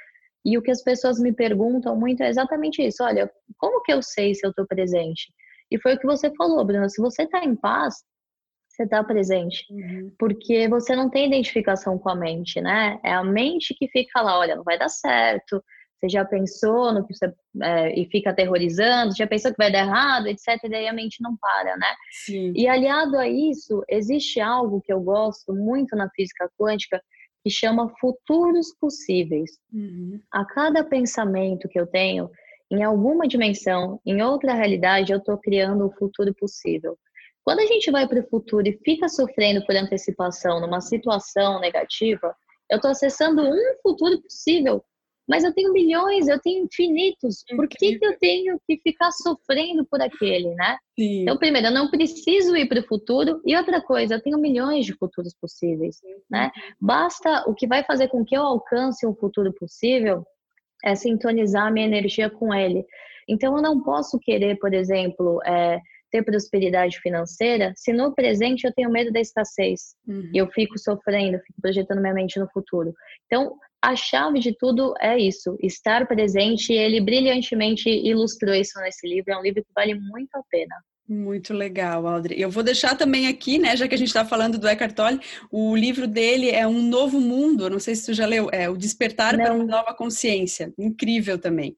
E 0.45 0.57
o 0.57 0.61
que 0.61 0.71
as 0.71 0.81
pessoas 0.81 1.19
me 1.19 1.33
perguntam 1.33 1.95
muito 1.95 2.23
é 2.23 2.29
exatamente 2.29 2.81
isso: 2.81 3.03
olha, 3.03 3.29
como 3.57 3.81
que 3.81 3.93
eu 3.93 4.01
sei 4.01 4.33
se 4.33 4.45
eu 4.45 4.51
estou 4.51 4.65
presente? 4.65 5.31
E 5.71 5.79
foi 5.79 5.95
o 5.95 5.99
que 5.99 6.05
você 6.05 6.33
falou, 6.35 6.63
Bruna. 6.65 6.89
Se 6.89 7.01
você 7.01 7.23
está 7.23 7.43
em 7.43 7.55
paz, 7.55 7.95
você 8.79 8.83
está 8.83 9.03
presente. 9.03 9.65
Uhum. 9.69 10.11
Porque 10.17 10.67
você 10.67 10.95
não 10.95 11.09
tem 11.09 11.27
identificação 11.27 11.97
com 11.97 12.09
a 12.09 12.15
mente, 12.15 12.61
né? 12.61 12.99
É 13.03 13.11
a 13.11 13.23
mente 13.23 13.75
que 13.75 13.87
fica 13.89 14.21
lá, 14.21 14.39
olha, 14.39 14.55
não 14.55 14.63
vai 14.63 14.79
dar 14.79 14.89
certo, 14.89 15.63
você 15.99 16.09
já 16.09 16.23
pensou 16.23 16.93
no 16.93 17.05
que 17.05 17.13
você 17.13 17.33
é, 17.61 17.99
e 17.99 18.05
fica 18.09 18.29
aterrorizando, 18.29 19.15
já 19.15 19.27
pensou 19.27 19.51
que 19.51 19.57
vai 19.57 19.71
dar 19.71 19.79
errado, 19.79 20.27
etc. 20.27 20.47
E 20.63 20.69
daí 20.69 20.87
a 20.87 20.93
mente 20.93 21.21
não 21.21 21.35
para, 21.37 21.75
né? 21.75 21.93
Sim. 22.25 22.53
E 22.55 22.67
aliado 22.67 23.17
a 23.17 23.27
isso, 23.27 23.83
existe 23.89 24.39
algo 24.39 24.81
que 24.81 24.93
eu 24.93 25.01
gosto 25.01 25.53
muito 25.53 25.95
na 25.95 26.09
física 26.11 26.49
quântica 26.57 27.01
que 27.43 27.49
chama 27.49 27.91
futuros 27.99 28.73
possíveis. 28.79 29.51
Uhum. 29.73 30.19
A 30.31 30.45
cada 30.45 30.83
pensamento 30.83 31.67
que 31.67 31.79
eu 31.79 31.87
tenho, 31.87 32.29
em 32.71 32.83
alguma 32.83 33.27
dimensão, 33.27 33.99
em 34.05 34.21
outra 34.21 34.53
realidade, 34.53 35.11
eu 35.11 35.19
estou 35.19 35.37
criando 35.37 35.85
o 35.85 35.91
futuro 35.91 36.33
possível. 36.33 36.97
Quando 37.43 37.59
a 37.59 37.65
gente 37.65 37.89
vai 37.91 38.07
para 38.07 38.19
o 38.19 38.29
futuro 38.29 38.67
e 38.67 38.79
fica 38.85 39.09
sofrendo 39.09 39.65
por 39.65 39.75
antecipação 39.75 40.61
numa 40.61 40.81
situação 40.81 41.59
negativa, 41.59 42.35
eu 42.69 42.75
estou 42.75 42.91
acessando 42.91 43.41
um 43.41 43.73
futuro 43.81 44.21
possível 44.21 44.83
mas 45.29 45.43
eu 45.43 45.53
tenho 45.53 45.71
milhões, 45.71 46.27
eu 46.27 46.39
tenho 46.39 46.65
infinitos. 46.65 47.43
Por 47.55 47.67
que, 47.67 47.99
que 47.99 48.05
eu 48.05 48.17
tenho 48.17 48.59
que 48.67 48.77
ficar 48.81 49.11
sofrendo 49.11 49.85
por 49.85 50.01
aquele, 50.01 50.55
né? 50.55 50.75
Sim. 50.99 51.21
Então, 51.21 51.37
primeiro, 51.37 51.67
eu 51.67 51.71
não 51.71 51.91
preciso 51.91 52.57
ir 52.57 52.67
para 52.67 52.79
o 52.79 52.87
futuro. 52.87 53.39
E 53.45 53.55
outra 53.55 53.79
coisa, 53.79 54.15
eu 54.15 54.21
tenho 54.21 54.39
milhões 54.39 54.87
de 54.87 54.93
futuros 54.95 55.35
possíveis, 55.39 55.97
né? 56.27 56.49
Basta 56.81 57.43
o 57.47 57.53
que 57.53 57.67
vai 57.67 57.83
fazer 57.83 58.07
com 58.07 58.25
que 58.25 58.35
eu 58.35 58.41
alcance 58.41 59.05
um 59.05 59.13
futuro 59.13 59.53
possível 59.53 60.25
é 60.83 60.95
sintonizar 60.95 61.67
a 61.67 61.71
minha 61.71 61.85
energia 61.85 62.29
com 62.29 62.51
ele. 62.51 62.83
Então, 63.27 63.55
eu 63.55 63.61
não 63.61 63.83
posso 63.83 64.17
querer, 64.17 64.57
por 64.57 64.73
exemplo, 64.73 65.39
é, 65.45 65.79
ter 66.09 66.23
prosperidade 66.23 66.99
financeira 66.99 67.71
se 67.75 67.93
no 67.93 68.15
presente 68.15 68.65
eu 68.65 68.73
tenho 68.73 68.89
medo 68.89 69.11
da 69.11 69.19
escassez 69.19 69.95
uhum. 70.07 70.31
e 70.33 70.37
eu 70.39 70.47
fico 70.47 70.79
sofrendo, 70.79 71.37
fico 71.39 71.61
projetando 71.61 72.01
minha 72.01 72.13
mente 72.13 72.39
no 72.39 72.49
futuro. 72.49 72.93
Então, 73.27 73.55
a 73.81 73.95
chave 73.95 74.39
de 74.39 74.55
tudo 74.57 74.93
é 74.99 75.17
isso, 75.17 75.57
estar 75.61 76.07
presente. 76.07 76.73
Ele 76.73 76.99
brilhantemente 76.99 77.89
ilustrou 77.89 78.53
isso 78.53 78.79
nesse 78.79 79.07
livro. 79.07 79.31
É 79.31 79.37
um 79.37 79.41
livro 79.41 79.63
que 79.63 79.71
vale 79.75 79.95
muito 79.95 80.35
a 80.35 80.41
pena. 80.49 80.75
Muito 81.07 81.55
legal, 81.55 82.05
Audrey. 82.05 82.39
Eu 82.39 82.51
vou 82.51 82.61
deixar 82.61 82.95
também 82.95 83.27
aqui, 83.27 83.57
né, 83.57 83.75
já 83.75 83.87
que 83.87 83.95
a 83.95 83.97
gente 83.97 84.09
está 84.09 84.23
falando 84.23 84.59
do 84.59 84.67
Eckhart 84.67 84.93
Tolle, 84.93 85.19
o 85.51 85.75
livro 85.75 86.07
dele 86.07 86.51
é 86.51 86.67
Um 86.67 86.83
Novo 86.83 87.19
Mundo. 87.19 87.67
não 87.67 87.79
sei 87.79 87.95
se 87.95 88.05
tu 88.05 88.13
já 88.13 88.27
leu, 88.27 88.47
é 88.51 88.69
O 88.69 88.77
Despertar 88.77 89.35
Não. 89.35 89.43
para 89.43 89.53
uma 89.55 89.63
Nova 89.63 89.93
Consciência. 89.95 90.71
Incrível 90.77 91.39
também. 91.39 91.75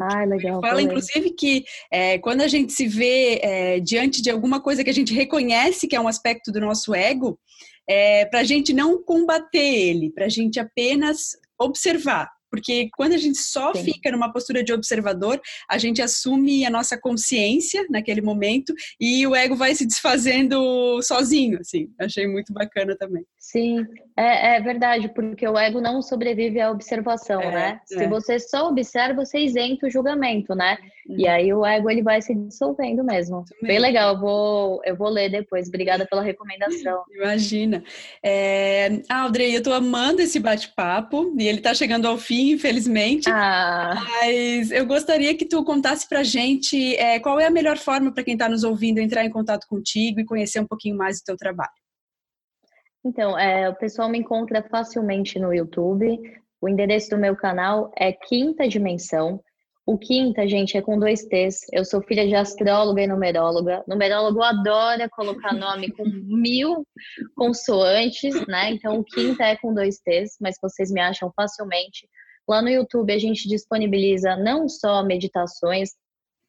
Ah, 0.00 0.24
legal. 0.24 0.60
Fala, 0.60 0.80
inclusive, 0.80 1.30
que 1.30 1.64
é, 1.90 2.16
quando 2.18 2.42
a 2.42 2.48
gente 2.48 2.72
se 2.72 2.86
vê 2.86 3.40
é, 3.42 3.80
diante 3.80 4.22
de 4.22 4.30
alguma 4.30 4.60
coisa 4.60 4.84
que 4.84 4.90
a 4.90 4.94
gente 4.94 5.12
reconhece 5.12 5.88
que 5.88 5.96
é 5.96 6.00
um 6.00 6.06
aspecto 6.06 6.52
do 6.52 6.60
nosso 6.60 6.94
ego, 6.94 7.40
é, 7.90 8.24
para 8.24 8.38
a 8.38 8.44
gente 8.44 8.72
não 8.72 9.02
combater 9.02 9.58
ele, 9.58 10.12
para 10.12 10.26
a 10.26 10.28
gente 10.28 10.60
apenas 10.60 11.36
observar. 11.58 12.30
Porque 12.50 12.88
quando 12.96 13.12
a 13.12 13.18
gente 13.18 13.38
só 13.38 13.72
Sim. 13.74 13.84
fica 13.84 14.10
numa 14.10 14.32
postura 14.32 14.62
de 14.62 14.72
observador, 14.72 15.40
a 15.68 15.78
gente 15.78 16.02
assume 16.02 16.66
a 16.66 16.70
nossa 16.70 16.98
consciência 16.98 17.86
naquele 17.90 18.20
momento 18.20 18.74
e 19.00 19.26
o 19.26 19.34
ego 19.34 19.54
vai 19.54 19.74
se 19.74 19.86
desfazendo 19.86 21.00
sozinho, 21.02 21.58
assim. 21.60 21.88
Achei 21.98 22.26
muito 22.26 22.52
bacana 22.52 22.96
também. 22.96 23.24
Sim, 23.38 23.86
é, 24.16 24.56
é 24.56 24.60
verdade, 24.60 25.08
porque 25.14 25.46
o 25.46 25.58
ego 25.58 25.80
não 25.80 26.02
sobrevive 26.02 26.60
à 26.60 26.70
observação, 26.70 27.40
é, 27.40 27.50
né? 27.50 27.80
É. 27.92 27.98
Se 27.98 28.06
você 28.06 28.38
só 28.38 28.68
observa, 28.68 29.24
você 29.24 29.38
isenta 29.38 29.86
o 29.86 29.90
julgamento, 29.90 30.54
né? 30.54 30.76
Uhum. 31.08 31.18
E 31.18 31.26
aí 31.26 31.52
o 31.52 31.64
ego 31.64 31.90
ele 31.90 32.02
vai 32.02 32.20
se 32.20 32.34
dissolvendo 32.34 33.02
mesmo. 33.04 33.44
Bem 33.62 33.78
legal, 33.78 34.14
eu 34.14 34.20
vou, 34.20 34.80
eu 34.84 34.96
vou 34.96 35.08
ler 35.08 35.30
depois. 35.30 35.68
Obrigada 35.68 36.06
pela 36.06 36.22
recomendação. 36.22 37.02
Imagina. 37.14 37.82
É, 38.22 39.00
Audrey, 39.08 39.54
eu 39.54 39.62
tô 39.62 39.72
amando 39.72 40.20
esse 40.20 40.38
bate-papo 40.38 41.34
e 41.38 41.46
ele 41.46 41.60
tá 41.60 41.74
chegando 41.74 42.06
ao 42.06 42.18
fim 42.18 42.39
infelizmente. 42.40 43.28
Ah. 43.30 43.94
Mas 43.94 44.70
eu 44.70 44.86
gostaria 44.86 45.36
que 45.36 45.44
tu 45.44 45.64
contasse 45.64 46.08
pra 46.08 46.22
gente 46.22 46.96
é, 46.96 47.18
qual 47.20 47.38
é 47.38 47.46
a 47.46 47.50
melhor 47.50 47.76
forma 47.78 48.12
para 48.12 48.24
quem 48.24 48.34
está 48.34 48.48
nos 48.48 48.64
ouvindo 48.64 48.98
entrar 48.98 49.24
em 49.24 49.30
contato 49.30 49.66
contigo 49.66 50.20
e 50.20 50.24
conhecer 50.24 50.60
um 50.60 50.66
pouquinho 50.66 50.96
mais 50.96 51.18
do 51.18 51.24
teu 51.24 51.36
trabalho. 51.36 51.70
Então, 53.04 53.38
é, 53.38 53.68
o 53.68 53.74
pessoal 53.74 54.08
me 54.08 54.18
encontra 54.18 54.62
facilmente 54.62 55.38
no 55.38 55.54
YouTube. 55.54 56.20
O 56.60 56.68
endereço 56.68 57.10
do 57.10 57.18
meu 57.18 57.34
canal 57.34 57.90
é 57.96 58.12
Quinta 58.12 58.68
Dimensão. 58.68 59.40
O 59.86 59.98
quinta, 59.98 60.46
gente, 60.46 60.76
é 60.76 60.82
com 60.82 60.98
dois 60.98 61.24
T's. 61.24 61.66
Eu 61.72 61.84
sou 61.84 62.00
filha 62.02 62.24
de 62.24 62.34
astróloga 62.34 63.02
e 63.02 63.06
numeróloga. 63.08 63.82
Numerólogo 63.88 64.42
adora 64.42 65.08
colocar 65.08 65.52
nome 65.52 65.90
com 65.90 66.04
mil 66.04 66.86
consoantes, 67.34 68.46
né? 68.46 68.70
Então, 68.70 69.00
o 69.00 69.04
quinta 69.04 69.42
é 69.42 69.56
com 69.56 69.74
dois 69.74 69.98
T's, 69.98 70.36
mas 70.40 70.56
vocês 70.62 70.92
me 70.92 71.00
acham 71.00 71.32
facilmente. 71.34 72.08
Lá 72.50 72.60
no 72.60 72.68
YouTube 72.68 73.12
a 73.12 73.18
gente 73.18 73.48
disponibiliza 73.48 74.34
não 74.34 74.68
só 74.68 75.04
meditações 75.04 75.90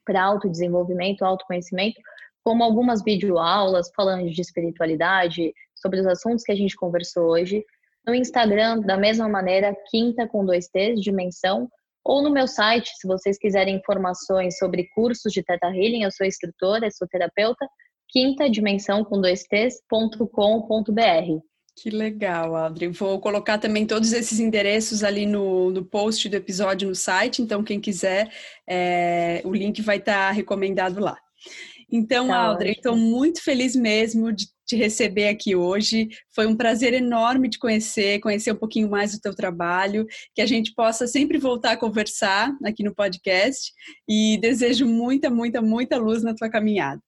para 0.03 0.23
autodesenvolvimento, 0.23 1.23
autoconhecimento, 1.23 2.01
como 2.43 2.63
algumas 2.63 3.03
videoaulas 3.03 3.91
falando 3.95 4.27
de 4.27 4.41
espiritualidade, 4.41 5.53
sobre 5.75 5.99
os 5.99 6.07
assuntos 6.07 6.43
que 6.43 6.51
a 6.51 6.55
gente 6.55 6.75
conversou 6.75 7.25
hoje. 7.25 7.63
No 8.03 8.15
Instagram, 8.15 8.79
da 8.79 8.97
mesma 8.97 9.29
maneira, 9.29 9.77
quinta 9.91 10.27
com 10.27 10.43
dois 10.43 10.67
T's, 10.69 10.99
dimensão, 10.99 11.69
ou 12.03 12.23
no 12.23 12.31
meu 12.31 12.47
site, 12.47 12.89
se 12.95 13.07
vocês 13.07 13.37
quiserem 13.37 13.75
informações 13.75 14.57
sobre 14.57 14.89
cursos 14.95 15.31
de 15.31 15.43
Teta 15.43 15.67
Healing, 15.67 16.01
eu 16.01 16.11
sou 16.11 16.25
instrutora, 16.25 16.89
sou 16.89 17.07
terapeuta, 17.07 17.67
quinta 18.09 18.49
dimensão 18.49 19.05
com 19.05 19.21
dois 19.21 19.43
T's.com.br. 19.43 21.50
Que 21.75 21.89
legal, 21.89 22.55
Audrey. 22.55 22.89
Vou 22.89 23.19
colocar 23.19 23.57
também 23.57 23.87
todos 23.87 24.11
esses 24.13 24.39
endereços 24.39 25.03
ali 25.03 25.25
no, 25.25 25.71
no 25.71 25.83
post 25.83 26.27
do 26.27 26.35
episódio 26.35 26.87
no 26.87 26.95
site, 26.95 27.41
então 27.41 27.63
quem 27.63 27.79
quiser, 27.79 28.31
é, 28.67 29.41
o 29.45 29.53
link 29.53 29.81
vai 29.81 29.97
estar 29.97 30.27
tá 30.27 30.31
recomendado 30.31 30.99
lá. 30.99 31.17
Então, 31.91 32.27
tá 32.27 32.37
Audrey, 32.37 32.73
estou 32.73 32.95
muito 32.95 33.43
feliz 33.43 33.75
mesmo 33.75 34.31
de 34.31 34.47
te 34.65 34.75
receber 34.77 35.27
aqui 35.27 35.55
hoje. 35.55 36.07
Foi 36.33 36.45
um 36.47 36.55
prazer 36.55 36.93
enorme 36.93 37.49
te 37.49 37.59
conhecer, 37.59 38.19
conhecer 38.19 38.53
um 38.53 38.57
pouquinho 38.57 38.89
mais 38.89 39.11
do 39.13 39.19
teu 39.19 39.35
trabalho, 39.35 40.05
que 40.33 40.41
a 40.41 40.45
gente 40.45 40.73
possa 40.73 41.05
sempre 41.07 41.37
voltar 41.37 41.71
a 41.71 41.77
conversar 41.77 42.55
aqui 42.63 42.83
no 42.83 42.95
podcast 42.95 43.73
e 44.07 44.37
desejo 44.39 44.85
muita, 44.85 45.29
muita, 45.29 45.61
muita 45.61 45.97
luz 45.97 46.23
na 46.23 46.33
tua 46.33 46.49
caminhada. 46.49 47.01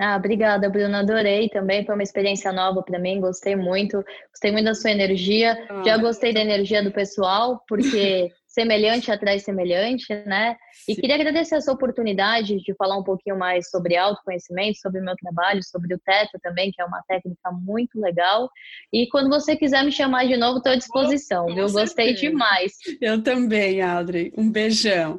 Ah, 0.00 0.16
obrigada, 0.16 0.70
Bruna. 0.70 1.00
Adorei 1.00 1.48
também. 1.48 1.84
Foi 1.84 1.94
uma 1.94 2.02
experiência 2.02 2.52
nova 2.52 2.82
para 2.82 2.98
mim. 2.98 3.20
Gostei 3.20 3.54
muito. 3.54 4.02
Gostei 4.30 4.50
muito 4.50 4.64
da 4.64 4.74
sua 4.74 4.90
energia. 4.90 5.56
Ah. 5.68 5.82
Já 5.84 5.96
gostei 5.98 6.32
da 6.32 6.40
energia 6.40 6.82
do 6.82 6.90
pessoal, 6.90 7.62
porque 7.68 8.30
semelhante 8.48 9.10
atrai 9.10 9.38
semelhante, 9.38 10.14
né? 10.26 10.56
E 10.88 10.94
Sim. 10.94 11.00
queria 11.00 11.16
agradecer 11.16 11.56
essa 11.56 11.72
oportunidade 11.72 12.56
de 12.56 12.74
falar 12.74 12.98
um 12.98 13.02
pouquinho 13.02 13.38
mais 13.38 13.70
sobre 13.70 13.96
autoconhecimento, 13.96 14.78
sobre 14.78 15.00
o 15.00 15.04
meu 15.04 15.14
trabalho, 15.16 15.62
sobre 15.62 15.94
o 15.94 15.98
teto 15.98 16.38
também, 16.42 16.70
que 16.70 16.80
é 16.80 16.84
uma 16.84 17.02
técnica 17.06 17.50
muito 17.50 18.00
legal. 18.00 18.50
E 18.92 19.08
quando 19.08 19.28
você 19.28 19.56
quiser 19.56 19.84
me 19.84 19.92
chamar 19.92 20.26
de 20.26 20.36
novo, 20.36 20.58
estou 20.58 20.72
à 20.72 20.76
disposição, 20.76 21.46
viu? 21.46 21.70
Gostei 21.70 22.14
demais. 22.14 22.72
Eu 23.00 23.22
também, 23.22 23.80
Audrey. 23.82 24.32
Um 24.36 24.50
beijão. 24.50 25.18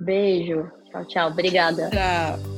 Beijo. 0.00 0.70
Tchau, 0.90 1.04
tchau. 1.06 1.30
Obrigada. 1.30 1.90
Tchau. 1.90 2.57